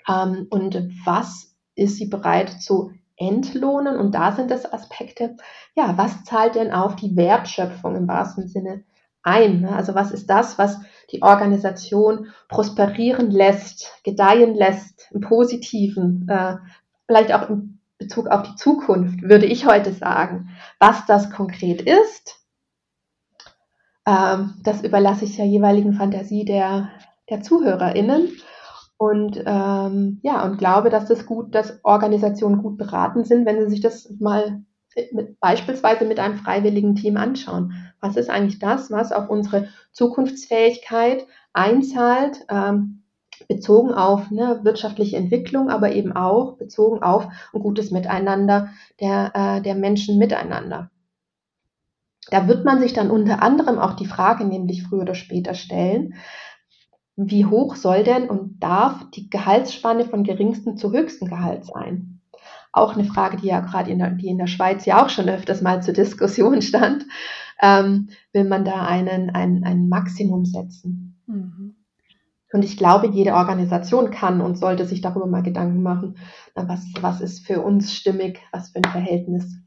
ähm, 0.07 0.47
und 0.49 0.75
was 1.05 1.55
ist 1.75 1.97
sie 1.97 2.07
bereit 2.07 2.61
zu 2.61 2.91
entlohnen? 3.17 3.97
Und 3.97 4.13
da 4.15 4.31
sind 4.31 4.51
das 4.51 4.71
Aspekte, 4.71 5.35
ja, 5.75 5.97
was 5.97 6.23
zahlt 6.23 6.55
denn 6.55 6.71
auf 6.71 6.95
die 6.95 7.15
Wertschöpfung 7.15 7.95
im 7.95 8.07
wahrsten 8.07 8.47
Sinne 8.47 8.83
ein? 9.23 9.61
Ne? 9.61 9.75
Also 9.75 9.95
was 9.95 10.11
ist 10.11 10.29
das, 10.29 10.57
was 10.57 10.79
die 11.11 11.21
Organisation 11.21 12.27
prosperieren 12.49 13.29
lässt, 13.29 14.01
gedeihen 14.03 14.55
lässt, 14.55 15.09
im 15.11 15.21
Positiven, 15.21 16.27
äh, 16.27 16.57
vielleicht 17.07 17.33
auch 17.33 17.49
im 17.49 17.79
Bezug 17.97 18.27
auf 18.27 18.43
die 18.43 18.55
Zukunft, 18.55 19.21
würde 19.21 19.45
ich 19.45 19.65
heute 19.65 19.93
sagen. 19.93 20.49
Was 20.79 21.05
das 21.05 21.29
konkret 21.31 21.81
ist, 21.81 22.44
ähm, 24.05 24.55
das 24.63 24.83
überlasse 24.83 25.25
ich 25.25 25.35
der 25.35 25.45
jeweiligen 25.45 25.93
Fantasie 25.93 26.45
der, 26.45 26.89
der 27.29 27.41
ZuhörerInnen. 27.41 28.29
Und 28.97 29.43
ähm, 29.45 30.19
ja, 30.23 30.45
und 30.45 30.57
glaube, 30.57 30.89
dass 30.89 31.07
das 31.07 31.25
gut, 31.25 31.53
dass 31.53 31.79
Organisationen 31.83 32.61
gut 32.61 32.77
beraten 32.77 33.25
sind, 33.25 33.45
wenn 33.45 33.59
sie 33.61 33.69
sich 33.69 33.81
das 33.81 34.09
mal 34.19 34.63
mit, 35.11 35.39
beispielsweise 35.39 36.05
mit 36.05 36.19
einem 36.19 36.37
freiwilligen 36.37 36.95
Team 36.95 37.17
anschauen. 37.17 37.73
Was 37.99 38.15
ist 38.15 38.29
eigentlich 38.29 38.59
das, 38.59 38.91
was 38.91 39.11
auf 39.11 39.29
unsere 39.29 39.67
Zukunftsfähigkeit 39.91 41.25
einzahlt, 41.53 42.45
ähm, 42.49 43.03
bezogen 43.49 43.93
auf 43.93 44.31
ne, 44.31 44.61
wirtschaftliche 44.63 45.17
Entwicklung, 45.17 45.69
aber 45.69 45.91
eben 45.91 46.13
auch 46.13 46.57
bezogen 46.57 47.03
auf 47.03 47.27
ein 47.53 47.59
gutes 47.59 47.91
Miteinander 47.91 48.69
der, 49.01 49.31
äh, 49.33 49.61
der 49.61 49.75
Menschen 49.75 50.17
miteinander. 50.17 50.89
Da 52.31 52.47
wird 52.47 52.65
man 52.65 52.79
sich 52.79 52.93
dann 52.93 53.11
unter 53.11 53.43
anderem 53.43 53.77
auch 53.77 53.93
die 53.93 54.07
Frage 54.07 54.45
nämlich 54.45 54.83
früher 54.83 55.01
oder 55.01 55.15
später 55.15 55.53
stellen, 55.53 56.15
wie 57.15 57.45
hoch 57.45 57.75
soll 57.75 58.03
denn 58.03 58.29
und 58.29 58.59
darf 58.59 59.09
die 59.11 59.29
Gehaltsspanne 59.29 60.05
von 60.05 60.23
geringsten 60.23 60.77
zu 60.77 60.91
höchsten 60.91 61.27
Gehalt 61.27 61.65
sein? 61.65 62.21
Auch 62.73 62.93
eine 62.93 63.05
Frage, 63.05 63.37
die 63.37 63.47
ja 63.47 63.61
gerade 63.61 63.89
in 63.89 63.99
der, 63.99 64.09
die 64.09 64.27
in 64.27 64.37
der 64.37 64.47
Schweiz 64.47 64.85
ja 64.85 65.03
auch 65.03 65.09
schon 65.09 65.29
öfters 65.29 65.61
mal 65.61 65.81
zur 65.81 65.93
Diskussion 65.93 66.61
stand. 66.61 67.05
Ähm, 67.61 68.09
will 68.33 68.43
man 68.43 68.65
da 68.65 68.85
einen, 68.85 69.29
ein, 69.29 69.63
ein 69.63 69.87
Maximum 69.87 70.43
setzen? 70.43 71.21
Mhm. 71.25 71.75
Und 72.51 72.65
ich 72.65 72.75
glaube, 72.75 73.07
jede 73.07 73.33
Organisation 73.33 74.11
kann 74.11 74.41
und 74.41 74.57
sollte 74.57 74.85
sich 74.85 75.01
darüber 75.01 75.25
mal 75.25 75.43
Gedanken 75.43 75.81
machen, 75.83 76.17
was, 76.53 76.85
was 77.01 77.21
ist 77.21 77.45
für 77.45 77.61
uns 77.61 77.93
stimmig, 77.93 78.41
was 78.51 78.69
für 78.69 78.77
ein 78.77 78.91
Verhältnis. 78.91 79.57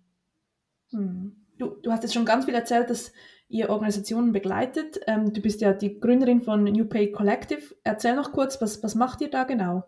Mhm. 0.93 1.38
Du, 1.59 1.71
du 1.83 1.91
hast 1.91 2.05
jetzt 2.05 2.15
schon 2.15 2.25
ganz 2.25 2.45
viel 2.45 2.55
erzählt, 2.55 2.89
dass 2.89 3.13
ihr 3.49 3.71
Organisationen 3.71 4.33
begleitet. 4.33 5.01
Ähm, 5.07 5.33
du 5.33 5.41
bist 5.41 5.61
ja 5.61 5.73
die 5.73 5.99
Gründerin 5.99 6.41
von 6.41 6.63
New 6.65 6.85
Pay 6.85 7.11
Collective. 7.11 7.75
Erzähl 7.83 8.15
noch 8.15 8.33
kurz, 8.33 8.61
was, 8.61 8.83
was 8.83 8.95
macht 8.95 9.21
ihr 9.21 9.31
da 9.31 9.45
genau? 9.45 9.83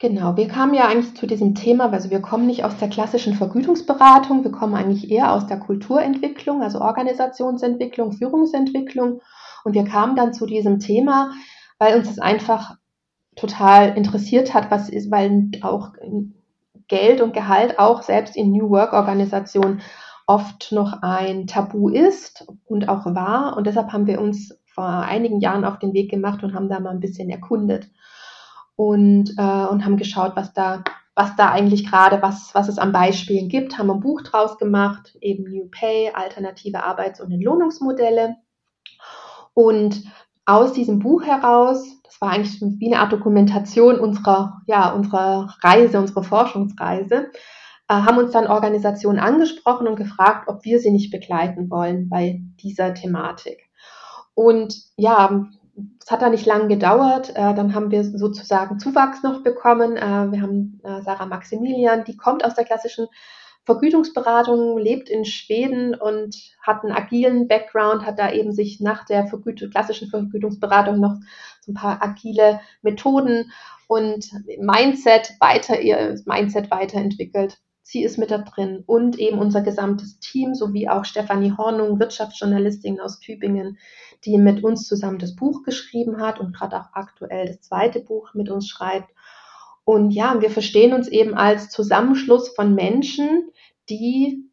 Genau, 0.00 0.36
wir 0.36 0.48
kamen 0.48 0.74
ja 0.74 0.88
eigentlich 0.88 1.14
zu 1.14 1.26
diesem 1.26 1.54
Thema, 1.54 1.90
also 1.92 2.10
wir 2.10 2.20
kommen 2.20 2.46
nicht 2.46 2.64
aus 2.64 2.76
der 2.78 2.88
klassischen 2.88 3.34
Vergütungsberatung, 3.34 4.42
wir 4.42 4.50
kommen 4.50 4.74
eigentlich 4.74 5.10
eher 5.10 5.32
aus 5.32 5.46
der 5.46 5.60
Kulturentwicklung, 5.60 6.62
also 6.62 6.80
Organisationsentwicklung, 6.80 8.12
Führungsentwicklung. 8.12 9.20
Und 9.64 9.74
wir 9.74 9.84
kamen 9.84 10.16
dann 10.16 10.34
zu 10.34 10.46
diesem 10.46 10.80
Thema, 10.80 11.32
weil 11.78 11.96
uns 11.96 12.08
das 12.08 12.18
einfach 12.18 12.76
total 13.36 13.96
interessiert 13.96 14.52
hat, 14.52 14.70
was 14.70 14.88
ist, 14.88 15.10
weil 15.10 15.50
auch 15.62 15.92
Geld 16.88 17.20
und 17.20 17.32
Gehalt 17.32 17.78
auch 17.78 18.02
selbst 18.02 18.36
in 18.36 18.52
New 18.52 18.70
Work 18.70 18.92
Organisationen 18.92 19.80
oft 20.26 20.72
noch 20.72 21.02
ein 21.02 21.46
Tabu 21.46 21.88
ist 21.88 22.46
und 22.64 22.88
auch 22.88 23.06
war. 23.06 23.56
Und 23.56 23.66
deshalb 23.66 23.92
haben 23.92 24.06
wir 24.06 24.20
uns 24.20 24.58
vor 24.66 24.84
einigen 24.84 25.40
Jahren 25.40 25.64
auf 25.64 25.78
den 25.78 25.92
Weg 25.92 26.10
gemacht 26.10 26.42
und 26.42 26.54
haben 26.54 26.68
da 26.68 26.80
mal 26.80 26.90
ein 26.90 27.00
bisschen 27.00 27.30
erkundet 27.30 27.88
und, 28.76 29.30
äh, 29.38 29.66
und 29.66 29.84
haben 29.84 29.96
geschaut, 29.96 30.32
was 30.34 30.52
da, 30.52 30.82
was 31.14 31.36
da 31.36 31.50
eigentlich 31.50 31.88
gerade, 31.88 32.22
was, 32.22 32.54
was 32.54 32.68
es 32.68 32.78
an 32.78 32.92
Beispielen 32.92 33.48
gibt, 33.48 33.78
haben 33.78 33.90
ein 33.90 34.00
Buch 34.00 34.22
draus 34.22 34.58
gemacht, 34.58 35.16
eben 35.20 35.44
New 35.44 35.68
Pay, 35.70 36.10
alternative 36.12 36.82
Arbeits- 36.82 37.20
und 37.20 37.30
Entlohnungsmodelle. 37.30 38.36
Und 39.52 40.02
aus 40.44 40.72
diesem 40.72 40.98
Buch 40.98 41.22
heraus, 41.22 41.86
das 42.02 42.20
war 42.20 42.30
eigentlich 42.30 42.60
wie 42.60 42.92
eine 42.92 43.00
Art 43.00 43.12
Dokumentation 43.12 43.98
unserer, 44.00 44.62
ja, 44.66 44.90
unserer 44.90 45.54
Reise, 45.62 46.00
unserer 46.00 46.24
Forschungsreise, 46.24 47.30
haben 47.88 48.18
uns 48.18 48.32
dann 48.32 48.46
Organisationen 48.46 49.18
angesprochen 49.18 49.86
und 49.86 49.96
gefragt, 49.96 50.48
ob 50.48 50.64
wir 50.64 50.78
sie 50.78 50.90
nicht 50.90 51.10
begleiten 51.10 51.70
wollen 51.70 52.08
bei 52.08 52.40
dieser 52.62 52.94
Thematik. 52.94 53.68
Und 54.34 54.74
ja, 54.96 55.46
es 56.02 56.10
hat 56.10 56.22
da 56.22 56.28
nicht 56.28 56.46
lange 56.46 56.68
gedauert. 56.68 57.30
Äh, 57.30 57.54
dann 57.54 57.74
haben 57.74 57.90
wir 57.90 58.04
sozusagen 58.04 58.78
Zuwachs 58.78 59.22
noch 59.22 59.42
bekommen. 59.42 59.96
Äh, 59.96 60.32
wir 60.32 60.42
haben 60.42 60.80
äh, 60.84 61.02
Sarah 61.02 61.26
Maximilian, 61.26 62.04
die 62.04 62.16
kommt 62.16 62.44
aus 62.44 62.54
der 62.54 62.64
klassischen 62.64 63.06
Vergütungsberatung, 63.64 64.76
lebt 64.76 65.08
in 65.08 65.24
Schweden 65.24 65.94
und 65.94 66.36
hat 66.60 66.84
einen 66.84 66.92
agilen 66.92 67.48
Background, 67.48 68.04
hat 68.04 68.18
da 68.18 68.30
eben 68.30 68.52
sich 68.52 68.80
nach 68.80 69.06
der 69.06 69.26
Vergütung, 69.26 69.70
klassischen 69.70 70.10
Vergütungsberatung 70.10 71.00
noch 71.00 71.16
so 71.62 71.72
ein 71.72 71.74
paar 71.74 72.02
agile 72.02 72.60
Methoden 72.82 73.50
und 73.88 74.30
Mindset 74.58 75.32
weiter, 75.40 75.80
ihr 75.80 76.20
Mindset 76.26 76.70
weiterentwickelt. 76.70 77.58
Sie 77.86 78.02
ist 78.02 78.16
mit 78.16 78.30
da 78.30 78.38
drin 78.38 78.82
und 78.86 79.18
eben 79.18 79.38
unser 79.38 79.60
gesamtes 79.60 80.18
Team 80.18 80.54
sowie 80.54 80.88
auch 80.88 81.04
Stefanie 81.04 81.52
Hornung, 81.52 82.00
Wirtschaftsjournalistin 82.00 82.98
aus 82.98 83.20
Tübingen, 83.20 83.76
die 84.24 84.38
mit 84.38 84.64
uns 84.64 84.88
zusammen 84.88 85.18
das 85.18 85.36
Buch 85.36 85.62
geschrieben 85.64 86.18
hat 86.18 86.40
und 86.40 86.56
gerade 86.56 86.80
auch 86.80 86.88
aktuell 86.94 87.46
das 87.46 87.60
zweite 87.60 88.00
Buch 88.00 88.32
mit 88.32 88.48
uns 88.48 88.68
schreibt. 88.68 89.10
Und 89.84 90.12
ja, 90.12 90.40
wir 90.40 90.48
verstehen 90.48 90.94
uns 90.94 91.08
eben 91.08 91.34
als 91.34 91.68
Zusammenschluss 91.68 92.48
von 92.48 92.74
Menschen, 92.74 93.50
die 93.90 94.48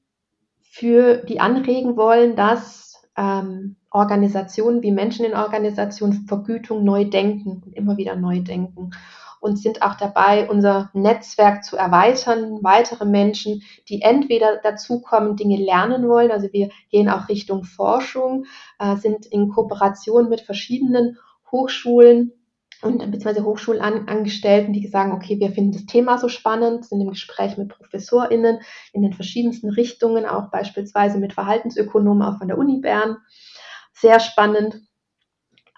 für 0.59 1.15
die 1.15 1.39
anregen 1.39 1.95
wollen, 1.95 2.35
dass 2.35 3.01
ähm, 3.15 3.77
Organisationen 3.91 4.83
wie 4.83 4.91
Menschen 4.91 5.25
in 5.25 5.35
Organisationen 5.35 6.25
Vergütung 6.27 6.83
neu 6.83 7.05
denken 7.05 7.61
und 7.65 7.77
immer 7.77 7.95
wieder 7.95 8.17
neu 8.17 8.41
denken 8.41 8.91
und 9.41 9.57
sind 9.57 9.81
auch 9.81 9.95
dabei, 9.95 10.47
unser 10.49 10.91
Netzwerk 10.93 11.65
zu 11.65 11.75
erweitern, 11.75 12.59
weitere 12.61 13.05
Menschen, 13.05 13.63
die 13.89 14.01
entweder 14.03 14.57
dazukommen, 14.57 15.35
Dinge 15.35 15.57
lernen 15.57 16.07
wollen, 16.07 16.31
also 16.31 16.47
wir 16.53 16.69
gehen 16.89 17.09
auch 17.09 17.27
Richtung 17.27 17.63
Forschung, 17.63 18.45
äh, 18.79 18.95
sind 18.95 19.25
in 19.25 19.49
Kooperation 19.49 20.29
mit 20.29 20.41
verschiedenen 20.41 21.17
Hochschulen 21.51 22.31
und 22.83 22.99
beziehungsweise 22.99 23.43
Hochschulangestellten, 23.43 24.73
die 24.73 24.87
sagen, 24.87 25.11
okay, 25.11 25.39
wir 25.39 25.51
finden 25.51 25.73
das 25.73 25.85
Thema 25.85 26.17
so 26.17 26.29
spannend, 26.29 26.85
sind 26.85 27.01
im 27.01 27.09
Gespräch 27.09 27.57
mit 27.57 27.69
ProfessorInnen 27.69 28.59
in 28.93 29.01
den 29.01 29.13
verschiedensten 29.13 29.69
Richtungen, 29.69 30.25
auch 30.25 30.49
beispielsweise 30.51 31.17
mit 31.17 31.33
Verhaltensökonomen 31.33 32.23
auch 32.23 32.37
von 32.37 32.47
der 32.47 32.57
Uni 32.57 32.79
Bern. 32.79 33.17
Sehr 33.93 34.19
spannend. 34.19 34.81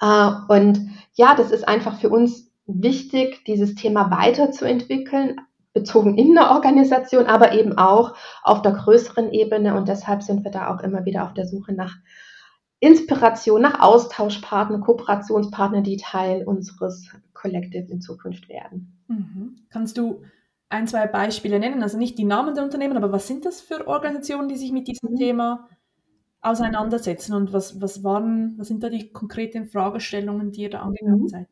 Äh, 0.02 0.32
und 0.50 0.82
ja, 1.14 1.36
das 1.36 1.52
ist 1.52 1.68
einfach 1.68 2.00
für 2.00 2.10
uns 2.10 2.53
wichtig, 2.66 3.44
dieses 3.46 3.76
Thema 3.76 4.12
weiterzuentwickeln, 4.12 5.38
bezogen 5.74 6.18
in 6.18 6.36
der 6.36 6.52
Organisation, 6.52 7.26
aber 7.26 7.54
eben 7.54 7.78
auch 7.78 8.16
auf 8.44 8.62
der 8.62 8.74
größeren 8.74 9.32
Ebene. 9.32 9.76
Und 9.76 9.88
deshalb 9.88 10.22
sind 10.22 10.44
wir 10.44 10.52
da 10.52 10.74
auch 10.74 10.82
immer 10.82 11.06
wieder 11.06 11.24
auf 11.24 11.34
der 11.34 11.48
Suche 11.48 11.74
nach 11.74 11.96
Inspiration, 12.80 13.62
nach 13.62 13.80
Austauschpartner, 13.80 14.80
Kooperationspartner, 14.80 15.82
die 15.82 15.98
Teil 15.98 16.44
unseres 16.46 17.10
Collective 17.34 17.92
in 17.92 18.02
Zukunft 18.02 18.50
werden. 18.50 19.02
Mhm. 19.08 19.56
Kannst 19.70 19.98
du 19.98 20.22
ein, 20.70 20.88
zwei 20.88 21.08
Beispiele 21.08 21.60
nennen? 21.60 21.82
Also 21.82 21.98
nicht 21.98 22.18
die 22.18 22.26
Namen 22.26 22.56
der 22.56 22.64
Unternehmen, 22.64 22.98
aber 22.98 23.12
was 23.12 23.28
sind 23.28 23.46
das 23.46 23.62
für 23.62 23.88
Organisationen, 23.88 24.50
die 24.50 24.58
sich 24.58 24.72
mit 24.72 24.88
diesem 24.88 25.12
mhm. 25.12 25.16
Thema 25.16 25.70
auseinandersetzen 26.42 27.34
und 27.34 27.54
was, 27.54 27.82
was 27.82 28.04
waren, 28.04 28.58
was 28.58 28.68
sind 28.68 28.84
da 28.84 28.90
die 28.90 29.12
konkreten 29.12 29.66
Fragestellungen, 29.66 30.52
die 30.52 30.64
ihr 30.64 30.70
da 30.70 30.82
angegangen 30.82 31.22
mhm. 31.22 31.28
seid? 31.30 31.48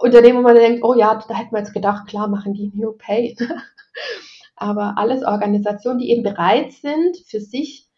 Unternehmen, 0.00 0.38
wo 0.38 0.42
man 0.42 0.54
denkt, 0.54 0.84
oh 0.84 0.94
ja, 0.94 1.22
da 1.28 1.34
hätten 1.34 1.52
wir 1.52 1.60
jetzt 1.60 1.74
gedacht, 1.74 2.08
klar 2.08 2.28
machen 2.28 2.54
die 2.54 2.70
New 2.74 2.92
Pay. 2.92 3.36
Aber 4.56 4.94
alles 4.96 5.22
Organisationen, 5.22 6.00
die 6.00 6.10
eben 6.10 6.22
bereit 6.22 6.72
sind, 6.72 7.16
für 7.26 7.40
sich 7.40 7.88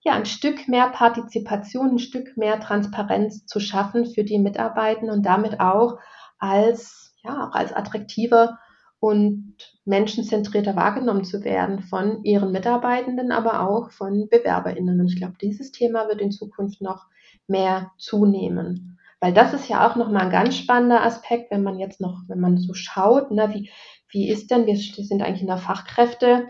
ja 0.00 0.14
ein 0.14 0.26
Stück 0.26 0.68
mehr 0.68 0.88
Partizipation, 0.88 1.90
ein 1.90 1.98
Stück 1.98 2.36
mehr 2.36 2.60
Transparenz 2.60 3.46
zu 3.46 3.60
schaffen 3.60 4.06
für 4.06 4.24
die 4.24 4.38
Mitarbeitenden 4.38 5.10
und 5.10 5.26
damit 5.26 5.60
auch 5.60 5.98
als, 6.38 7.07
ja, 7.28 7.48
auch 7.48 7.54
als 7.54 7.72
attraktiver 7.72 8.58
und 9.00 9.54
menschenzentrierter 9.84 10.74
wahrgenommen 10.74 11.24
zu 11.24 11.44
werden 11.44 11.80
von 11.80 12.24
ihren 12.24 12.50
Mitarbeitenden, 12.50 13.30
aber 13.30 13.68
auch 13.68 13.90
von 13.92 14.28
BewerberInnen. 14.28 15.00
Und 15.00 15.08
ich 15.08 15.16
glaube, 15.16 15.36
dieses 15.40 15.70
Thema 15.70 16.08
wird 16.08 16.20
in 16.20 16.32
Zukunft 16.32 16.80
noch 16.80 17.06
mehr 17.46 17.92
zunehmen. 17.96 18.98
Weil 19.20 19.32
das 19.32 19.52
ist 19.52 19.68
ja 19.68 19.88
auch 19.88 19.96
nochmal 19.96 20.22
ein 20.22 20.30
ganz 20.30 20.56
spannender 20.56 21.04
Aspekt, 21.04 21.50
wenn 21.50 21.62
man 21.62 21.78
jetzt 21.78 22.00
noch, 22.00 22.22
wenn 22.28 22.40
man 22.40 22.58
so 22.58 22.74
schaut, 22.74 23.30
ne, 23.30 23.50
wie, 23.52 23.70
wie 24.10 24.28
ist 24.28 24.50
denn, 24.50 24.66
wir 24.66 24.76
sind 24.76 25.22
eigentlich 25.22 25.42
in 25.42 25.48
der 25.48 25.58
Fachkräfte, 25.58 26.48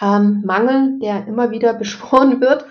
ähm, 0.00 0.44
der 1.02 1.26
immer 1.26 1.50
wieder 1.50 1.74
beschworen 1.78 2.40
wird. 2.40 2.64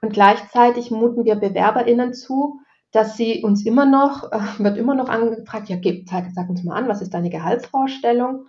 Und 0.00 0.12
gleichzeitig 0.12 0.90
muten 0.90 1.24
wir 1.24 1.36
BewerberInnen 1.36 2.12
zu, 2.14 2.60
dass 2.94 3.16
sie 3.16 3.42
uns 3.42 3.66
immer 3.66 3.86
noch, 3.86 4.30
äh, 4.30 4.38
wird 4.58 4.78
immer 4.78 4.94
noch 4.94 5.08
angefragt, 5.08 5.68
ja, 5.68 5.76
gib, 5.76 6.08
sag, 6.08 6.26
sag 6.32 6.48
uns 6.48 6.62
mal 6.62 6.76
an, 6.76 6.88
was 6.88 7.02
ist 7.02 7.12
deine 7.12 7.28
Gehaltsvorstellung? 7.28 8.46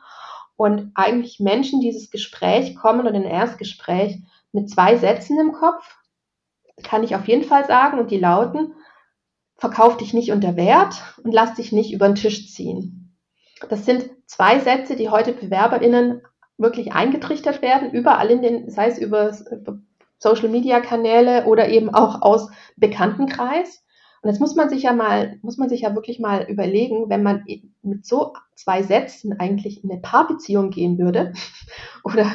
Und 0.56 0.92
eigentlich 0.94 1.40
Menschen 1.40 1.82
dieses 1.82 2.12
Gespräch 2.12 2.76
kommen 2.76 3.02
oder 3.02 3.16
ein 3.16 3.24
Erstgespräch 3.24 4.20
mit 4.52 4.70
zwei 4.70 4.98
Sätzen 4.98 5.40
im 5.40 5.52
Kopf, 5.52 5.98
kann 6.84 7.04
ich 7.04 7.16
auf 7.16 7.28
jeden 7.28 7.44
Fall 7.44 7.66
sagen, 7.66 7.98
und 7.98 8.12
die 8.12 8.20
lauten, 8.20 8.76
verkauf 9.58 9.98
dich 9.98 10.14
nicht 10.14 10.32
unter 10.32 10.56
Wert 10.56 11.02
und 11.24 11.34
lass 11.34 11.56
dich 11.56 11.72
nicht 11.72 11.92
über 11.92 12.08
den 12.08 12.16
Tisch 12.16 12.54
ziehen. 12.54 13.18
Das 13.70 13.86
sind 13.86 14.12
zwei 14.28 14.60
Sätze, 14.60 14.96
die 14.96 15.10
heute 15.10 15.34
BewerberInnen 15.34 16.22
wirklich 16.58 16.94
eingetrichtert 16.94 17.64
werden, 17.64 17.92
überall 17.92 18.30
in 18.30 18.44
den, 18.44 18.70
sei 18.70 18.90
es 18.90 19.00
über 19.00 19.36
Social 20.20 20.50
Media 20.50 20.82
Kanäle 20.82 21.46
oder 21.46 21.68
eben 21.68 21.94
auch 21.94 22.22
aus 22.22 22.50
Bekanntenkreis. 22.76 23.85
Und 24.26 24.32
jetzt 24.32 24.40
muss 24.40 24.56
man 24.56 24.70
sich 24.70 24.82
ja 24.82 24.92
mal, 24.92 25.38
muss 25.44 25.58
man 25.60 25.70
sich 25.70 25.82
ja 25.82 25.94
wirklich 25.94 26.20
mal 26.20 26.50
überlegen, 26.50 27.12
wenn 27.12 27.22
man 27.22 27.46
mit 27.84 28.08
so 28.08 28.34
zwei 28.56 28.82
Sätzen 28.82 29.40
eigentlich 29.40 29.84
in 29.84 29.92
eine 29.92 30.02
Paarbeziehung 30.02 30.72
gehen 30.72 30.98
würde, 30.98 31.34
oder 32.04 32.32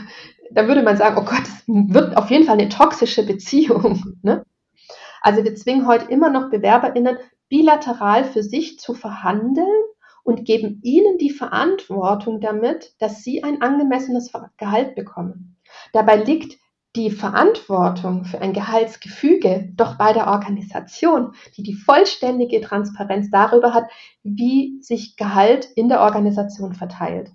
da 0.52 0.68
würde 0.68 0.84
man 0.84 0.96
sagen, 0.96 1.16
oh 1.18 1.24
Gott, 1.24 1.42
es 1.42 1.64
wird 1.66 2.16
auf 2.16 2.30
jeden 2.30 2.44
Fall 2.44 2.60
eine 2.60 2.68
toxische 2.68 3.26
Beziehung. 3.26 4.18
Ne? 4.22 4.46
Also 5.20 5.42
wir 5.42 5.52
zwingen 5.56 5.88
heute 5.88 6.12
immer 6.12 6.30
noch 6.30 6.50
BewerberInnen 6.50 7.16
bilateral 7.48 8.22
für 8.22 8.44
sich 8.44 8.78
zu 8.78 8.94
verhandeln 8.94 9.66
und 10.22 10.44
geben 10.44 10.78
ihnen 10.84 11.18
die 11.18 11.30
Verantwortung 11.30 12.40
damit, 12.40 12.94
dass 13.00 13.24
sie 13.24 13.42
ein 13.42 13.62
angemessenes 13.62 14.30
Gehalt 14.58 14.94
bekommen. 14.94 15.56
Dabei 15.92 16.22
liegt 16.22 16.56
die 16.96 17.10
Verantwortung 17.10 18.24
für 18.24 18.40
ein 18.40 18.52
Gehaltsgefüge 18.52 19.72
doch 19.76 19.96
bei 19.96 20.12
der 20.12 20.26
Organisation, 20.26 21.34
die 21.56 21.62
die 21.62 21.74
vollständige 21.74 22.60
Transparenz 22.60 23.30
darüber 23.30 23.74
hat, 23.74 23.84
wie 24.22 24.78
sich 24.82 25.16
Gehalt 25.16 25.66
in 25.76 25.88
der 25.88 26.00
Organisation 26.00 26.74
verteilt. 26.74 27.30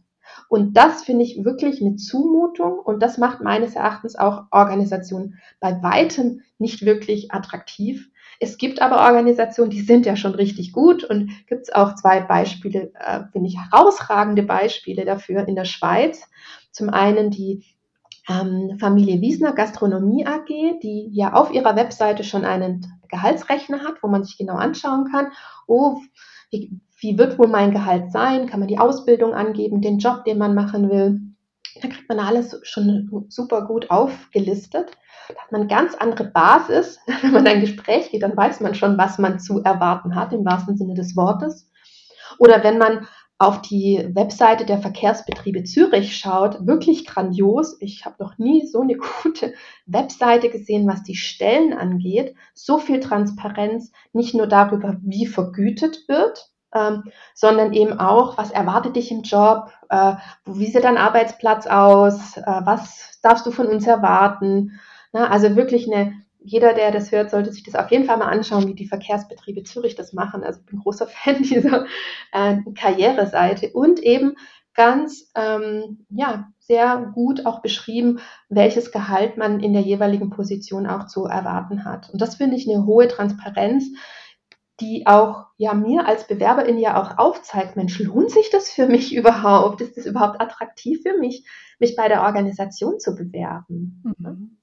Und 0.49 0.75
das 0.75 1.03
finde 1.03 1.23
ich 1.23 1.45
wirklich 1.45 1.81
eine 1.81 1.95
Zumutung 1.95 2.79
und 2.79 3.01
das 3.01 3.17
macht 3.17 3.41
meines 3.41 3.75
Erachtens 3.75 4.15
auch 4.15 4.43
Organisationen 4.51 5.39
bei 5.59 5.81
weitem 5.81 6.41
nicht 6.57 6.85
wirklich 6.85 7.31
attraktiv, 7.31 8.09
es 8.39 8.57
gibt 8.57 8.81
aber 8.81 9.05
Organisationen, 9.05 9.69
die 9.69 9.81
sind 9.81 10.05
ja 10.05 10.15
schon 10.15 10.35
richtig 10.35 10.73
gut 10.73 11.03
und 11.03 11.31
gibt 11.47 11.63
es 11.63 11.73
auch 11.73 11.95
zwei 11.95 12.19
Beispiele, 12.21 12.91
äh, 12.95 13.21
finde 13.31 13.47
ich, 13.47 13.57
herausragende 13.57 14.43
Beispiele 14.43 15.05
dafür 15.05 15.47
in 15.47 15.55
der 15.55 15.65
Schweiz. 15.65 16.29
Zum 16.71 16.89
einen 16.89 17.31
die 17.31 17.63
ähm, 18.29 18.77
Familie 18.79 19.21
Wiesner 19.21 19.53
Gastronomie 19.53 20.25
AG, 20.25 20.47
die 20.81 21.09
ja 21.11 21.33
auf 21.33 21.51
ihrer 21.51 21.75
Webseite 21.75 22.23
schon 22.23 22.45
einen 22.45 22.85
Gehaltsrechner 23.09 23.81
hat, 23.81 24.01
wo 24.01 24.07
man 24.07 24.23
sich 24.23 24.37
genau 24.37 24.55
anschauen 24.55 25.09
kann, 25.11 25.31
oh, 25.67 25.97
wie, 26.51 26.79
wie 26.99 27.17
wird 27.17 27.37
wohl 27.37 27.47
mein 27.47 27.71
Gehalt 27.71 28.11
sein? 28.11 28.47
Kann 28.47 28.59
man 28.59 28.69
die 28.69 28.79
Ausbildung 28.79 29.33
angeben, 29.33 29.81
den 29.81 29.99
Job, 29.99 30.23
den 30.25 30.37
man 30.37 30.55
machen 30.55 30.89
will? 30.89 31.21
Da 31.81 31.89
kriegt 31.89 32.07
man 32.07 32.19
alles 32.19 32.59
schon 32.63 33.25
super 33.29 33.65
gut 33.65 33.91
aufgelistet. 33.91 34.91
Da 35.27 35.35
hat 35.41 35.51
man 35.51 35.67
ganz 35.67 35.95
andere 35.95 36.25
Basis. 36.25 36.99
Wenn 37.21 37.31
man 37.31 37.47
ein 37.47 37.61
Gespräch 37.61 38.11
geht, 38.11 38.23
dann 38.23 38.37
weiß 38.37 38.61
man 38.61 38.75
schon, 38.75 38.97
was 38.97 39.17
man 39.17 39.39
zu 39.39 39.61
erwarten 39.61 40.15
hat, 40.15 40.33
im 40.33 40.45
wahrsten 40.45 40.77
Sinne 40.77 40.93
des 40.93 41.15
Wortes. 41.15 41.69
Oder 42.37 42.63
wenn 42.63 42.77
man 42.77 43.07
auf 43.37 43.61
die 43.61 44.07
Webseite 44.13 44.65
der 44.65 44.79
Verkehrsbetriebe 44.79 45.63
Zürich 45.63 46.15
schaut, 46.15 46.65
wirklich 46.65 47.05
grandios. 47.05 47.77
Ich 47.81 48.05
habe 48.05 48.15
noch 48.19 48.37
nie 48.37 48.65
so 48.65 48.81
eine 48.81 48.97
gute 49.23 49.53
Webseite 49.85 50.49
gesehen, 50.49 50.87
was 50.87 51.03
die 51.03 51.15
Stellen 51.15 51.73
angeht. 51.73 52.35
So 52.53 52.77
viel 52.77 52.99
Transparenz, 52.99 53.91
nicht 54.13 54.35
nur 54.35 54.47
darüber, 54.47 54.97
wie 55.01 55.25
vergütet 55.25 56.07
wird, 56.07 56.49
ähm, 56.73 57.03
sondern 57.33 57.73
eben 57.73 57.99
auch, 57.99 58.37
was 58.37 58.51
erwartet 58.51 58.95
dich 58.95 59.11
im 59.11 59.23
Job, 59.23 59.69
äh, 59.89 60.13
wie 60.45 60.67
sieht 60.67 60.83
dein 60.83 60.97
Arbeitsplatz 60.97 61.67
aus, 61.67 62.37
äh, 62.37 62.61
was 62.63 63.19
darfst 63.21 63.45
du 63.45 63.51
von 63.51 63.67
uns 63.67 63.85
erwarten, 63.85 64.79
Ne? 65.15 65.31
Also 65.31 65.55
wirklich 65.55 65.87
eine, 65.87 66.13
jeder, 66.45 66.73
der 66.73 66.91
das 66.91 67.11
hört, 67.11 67.31
sollte 67.31 67.51
sich 67.51 67.63
das 67.63 67.75
auf 67.75 67.89
jeden 67.89 68.05
Fall 68.05 68.17
mal 68.17 68.27
anschauen, 68.27 68.67
wie 68.67 68.75
die 68.75 68.87
Verkehrsbetriebe 68.87 69.63
Zürich 69.63 69.95
das 69.95 70.13
machen. 70.13 70.43
Also 70.43 70.59
ich 70.59 70.65
bin 70.67 70.79
großer 70.79 71.07
Fan 71.23 71.41
dieser 71.41 71.85
äh, 72.31 72.57
Karriereseite 72.75 73.71
und 73.73 73.99
eben 73.99 74.35
ganz 74.75 75.31
ähm, 75.35 76.05
ja 76.09 76.49
sehr 76.59 77.11
gut 77.13 77.45
auch 77.45 77.61
beschrieben, 77.61 78.19
welches 78.49 78.91
Gehalt 78.91 79.37
man 79.37 79.59
in 79.59 79.73
der 79.73 79.81
jeweiligen 79.81 80.29
Position 80.29 80.85
auch 80.85 81.07
zu 81.07 81.25
erwarten 81.25 81.85
hat. 81.85 82.09
Und 82.11 82.21
das 82.21 82.35
finde 82.35 82.57
ich 82.57 82.69
eine 82.69 82.85
hohe 82.85 83.07
Transparenz, 83.07 83.85
die 84.81 85.07
auch 85.07 85.45
ja 85.57 85.73
mir 85.73 86.05
als 86.05 86.27
Bewerberin 86.27 86.77
ja 86.77 87.01
auch 87.01 87.17
aufzeigt, 87.17 87.77
Mensch, 87.77 87.97
lohnt 87.99 88.29
sich 88.31 88.49
das 88.51 88.69
für 88.69 88.87
mich 88.87 89.15
überhaupt? 89.15 89.81
Ist 89.81 89.97
das 89.97 90.05
überhaupt 90.05 90.41
attraktiv 90.41 91.01
für 91.01 91.17
mich, 91.17 91.47
mich 91.79 91.95
bei 91.95 92.07
der 92.07 92.23
Organisation 92.23 92.99
zu 92.99 93.15
bewerben? 93.15 94.03
Mhm 94.17 94.57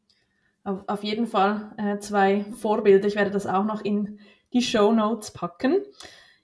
auf, 0.65 0.81
auf 0.87 1.05
jeden 1.05 1.27
Fall 1.27 1.73
äh, 1.77 1.99
zwei 1.99 2.45
Vorbilder. 2.53 3.07
Ich 3.07 3.17
werde 3.17 3.31
das 3.31 3.47
auch 3.47 3.65
noch 3.65 3.85
in 3.85 4.19
die 4.53 4.63
Show 4.63 4.93
Notes 4.93 5.33
packen. 5.33 5.77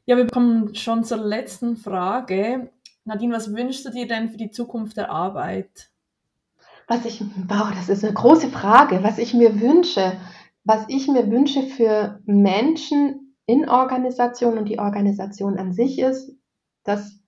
Ja, 0.07 0.17
wir 0.17 0.27
kommen 0.27 0.75
schon 0.75 1.05
zur 1.05 1.19
letzten 1.19 1.77
Frage. 1.77 2.71
Nadine, 3.05 3.35
was 3.35 3.55
wünschst 3.55 3.85
du 3.85 3.91
dir 3.91 4.07
denn 4.07 4.31
für 4.31 4.39
die 4.39 4.51
Zukunft 4.51 4.97
der 4.97 5.11
Arbeit? 5.11 5.91
Was 6.87 7.05
ich, 7.05 7.23
wow, 7.49 7.71
das 7.75 7.89
ist 7.89 8.05
eine 8.05 8.15
große 8.15 8.49
Frage. 8.49 9.03
Was 9.03 9.19
ich 9.19 9.35
mir 9.35 9.61
wünsche, 9.61 10.19
was 10.65 10.85
ich 10.89 11.09
mir 11.09 11.31
wünsche 11.31 11.63
für 11.63 12.21
Menschen 12.25 13.37
in 13.47 13.69
Organisationen 13.69 14.59
und 14.59 14.69
die 14.69 14.79
Organisation 14.79 15.59
an 15.59 15.73
sich 15.73 15.99
ist, 15.99 16.35
dass 16.85 17.21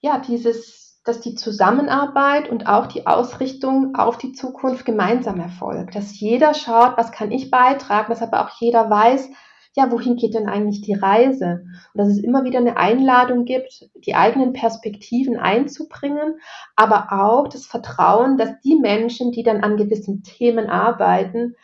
ja 0.00 0.18
dieses 0.18 0.85
dass 1.06 1.20
die 1.20 1.36
Zusammenarbeit 1.36 2.50
und 2.50 2.66
auch 2.66 2.86
die 2.86 3.06
Ausrichtung 3.06 3.94
auf 3.94 4.18
die 4.18 4.32
Zukunft 4.32 4.84
gemeinsam 4.84 5.38
erfolgt. 5.38 5.94
Dass 5.94 6.18
jeder 6.18 6.52
schaut, 6.52 6.98
was 6.98 7.12
kann 7.12 7.30
ich 7.30 7.50
beitragen, 7.50 8.08
dass 8.10 8.22
aber 8.22 8.44
auch 8.44 8.50
jeder 8.60 8.90
weiß, 8.90 9.30
ja, 9.74 9.92
wohin 9.92 10.16
geht 10.16 10.34
denn 10.34 10.48
eigentlich 10.48 10.80
die 10.80 10.94
Reise? 10.94 11.64
Und 11.92 11.98
dass 11.98 12.08
es 12.08 12.18
immer 12.18 12.44
wieder 12.44 12.58
eine 12.58 12.76
Einladung 12.76 13.44
gibt, 13.44 13.88
die 13.94 14.14
eigenen 14.14 14.52
Perspektiven 14.52 15.38
einzubringen, 15.38 16.40
aber 16.74 17.12
auch 17.12 17.46
das 17.46 17.66
Vertrauen, 17.66 18.36
dass 18.36 18.58
die 18.64 18.74
Menschen, 18.74 19.32
die 19.32 19.42
dann 19.42 19.62
an 19.62 19.76
gewissen 19.76 20.22
Themen 20.22 20.68
arbeiten, 20.68 21.54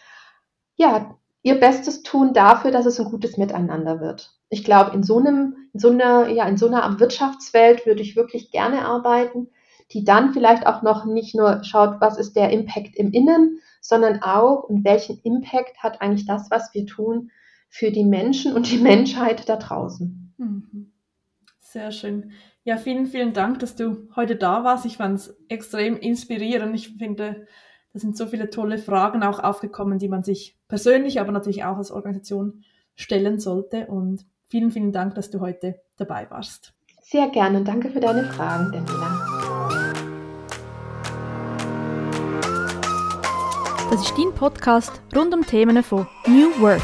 ja, 0.76 1.16
ihr 1.42 1.58
Bestes 1.58 2.02
tun 2.02 2.32
dafür, 2.32 2.70
dass 2.70 2.86
es 2.86 3.00
ein 3.00 3.10
gutes 3.10 3.38
Miteinander 3.38 4.00
wird 4.00 4.30
ich 4.52 4.64
glaube, 4.64 4.94
in 4.94 5.02
so 5.02 5.18
einem, 5.18 5.56
in 5.72 5.80
so 5.80 5.88
einer, 5.88 6.28
ja, 6.28 6.46
in 6.46 6.58
so 6.58 6.66
einer 6.66 7.00
Wirtschaftswelt 7.00 7.86
würde 7.86 8.02
ich 8.02 8.16
wirklich 8.16 8.50
gerne 8.50 8.84
arbeiten, 8.84 9.48
die 9.92 10.04
dann 10.04 10.34
vielleicht 10.34 10.66
auch 10.66 10.82
noch 10.82 11.06
nicht 11.06 11.34
nur 11.34 11.64
schaut, 11.64 12.02
was 12.02 12.18
ist 12.18 12.36
der 12.36 12.50
Impact 12.50 12.94
im 12.96 13.12
Innen, 13.12 13.60
sondern 13.80 14.22
auch, 14.22 14.64
und 14.64 14.84
welchen 14.84 15.18
Impact 15.22 15.82
hat 15.82 16.02
eigentlich 16.02 16.26
das, 16.26 16.50
was 16.50 16.74
wir 16.74 16.84
tun, 16.84 17.30
für 17.70 17.90
die 17.90 18.04
Menschen 18.04 18.52
und 18.52 18.70
die 18.70 18.76
Menschheit 18.90 19.48
da 19.48 19.56
draußen. 19.56 20.34
Mhm. 20.36 20.92
Sehr 21.58 21.90
schön. 21.90 22.32
Ja, 22.62 22.76
vielen, 22.76 23.06
vielen 23.06 23.32
Dank, 23.32 23.58
dass 23.60 23.74
du 23.74 24.10
heute 24.14 24.36
da 24.36 24.64
warst. 24.64 24.84
Ich 24.84 24.98
fand 24.98 25.18
es 25.18 25.34
extrem 25.48 25.96
inspirierend. 25.96 26.74
Ich 26.74 26.90
finde, 26.98 27.46
da 27.94 27.98
sind 27.98 28.18
so 28.18 28.26
viele 28.26 28.50
tolle 28.50 28.76
Fragen 28.76 29.22
auch 29.22 29.38
aufgekommen, 29.38 29.98
die 29.98 30.08
man 30.08 30.22
sich 30.22 30.58
persönlich, 30.68 31.20
aber 31.20 31.32
natürlich 31.32 31.64
auch 31.64 31.78
als 31.78 31.90
Organisation 31.90 32.64
stellen 32.94 33.40
sollte. 33.40 33.86
Und 33.86 34.26
vielen, 34.52 34.70
vielen 34.70 34.92
Dank, 34.92 35.14
dass 35.14 35.30
du 35.30 35.40
heute 35.40 35.80
dabei 35.96 36.30
warst. 36.30 36.74
Sehr 37.00 37.28
gerne 37.30 37.56
und 37.56 37.66
danke 37.66 37.88
für 37.88 38.00
deine 38.00 38.24
Fragen, 38.24 38.70
Daniela. 38.70 39.18
Das 43.90 44.02
ist 44.02 44.12
dein 44.18 44.34
Podcast 44.34 45.00
rund 45.16 45.32
um 45.32 45.46
Themen 45.46 45.82
von 45.82 46.06
New 46.26 46.50
Work. 46.60 46.82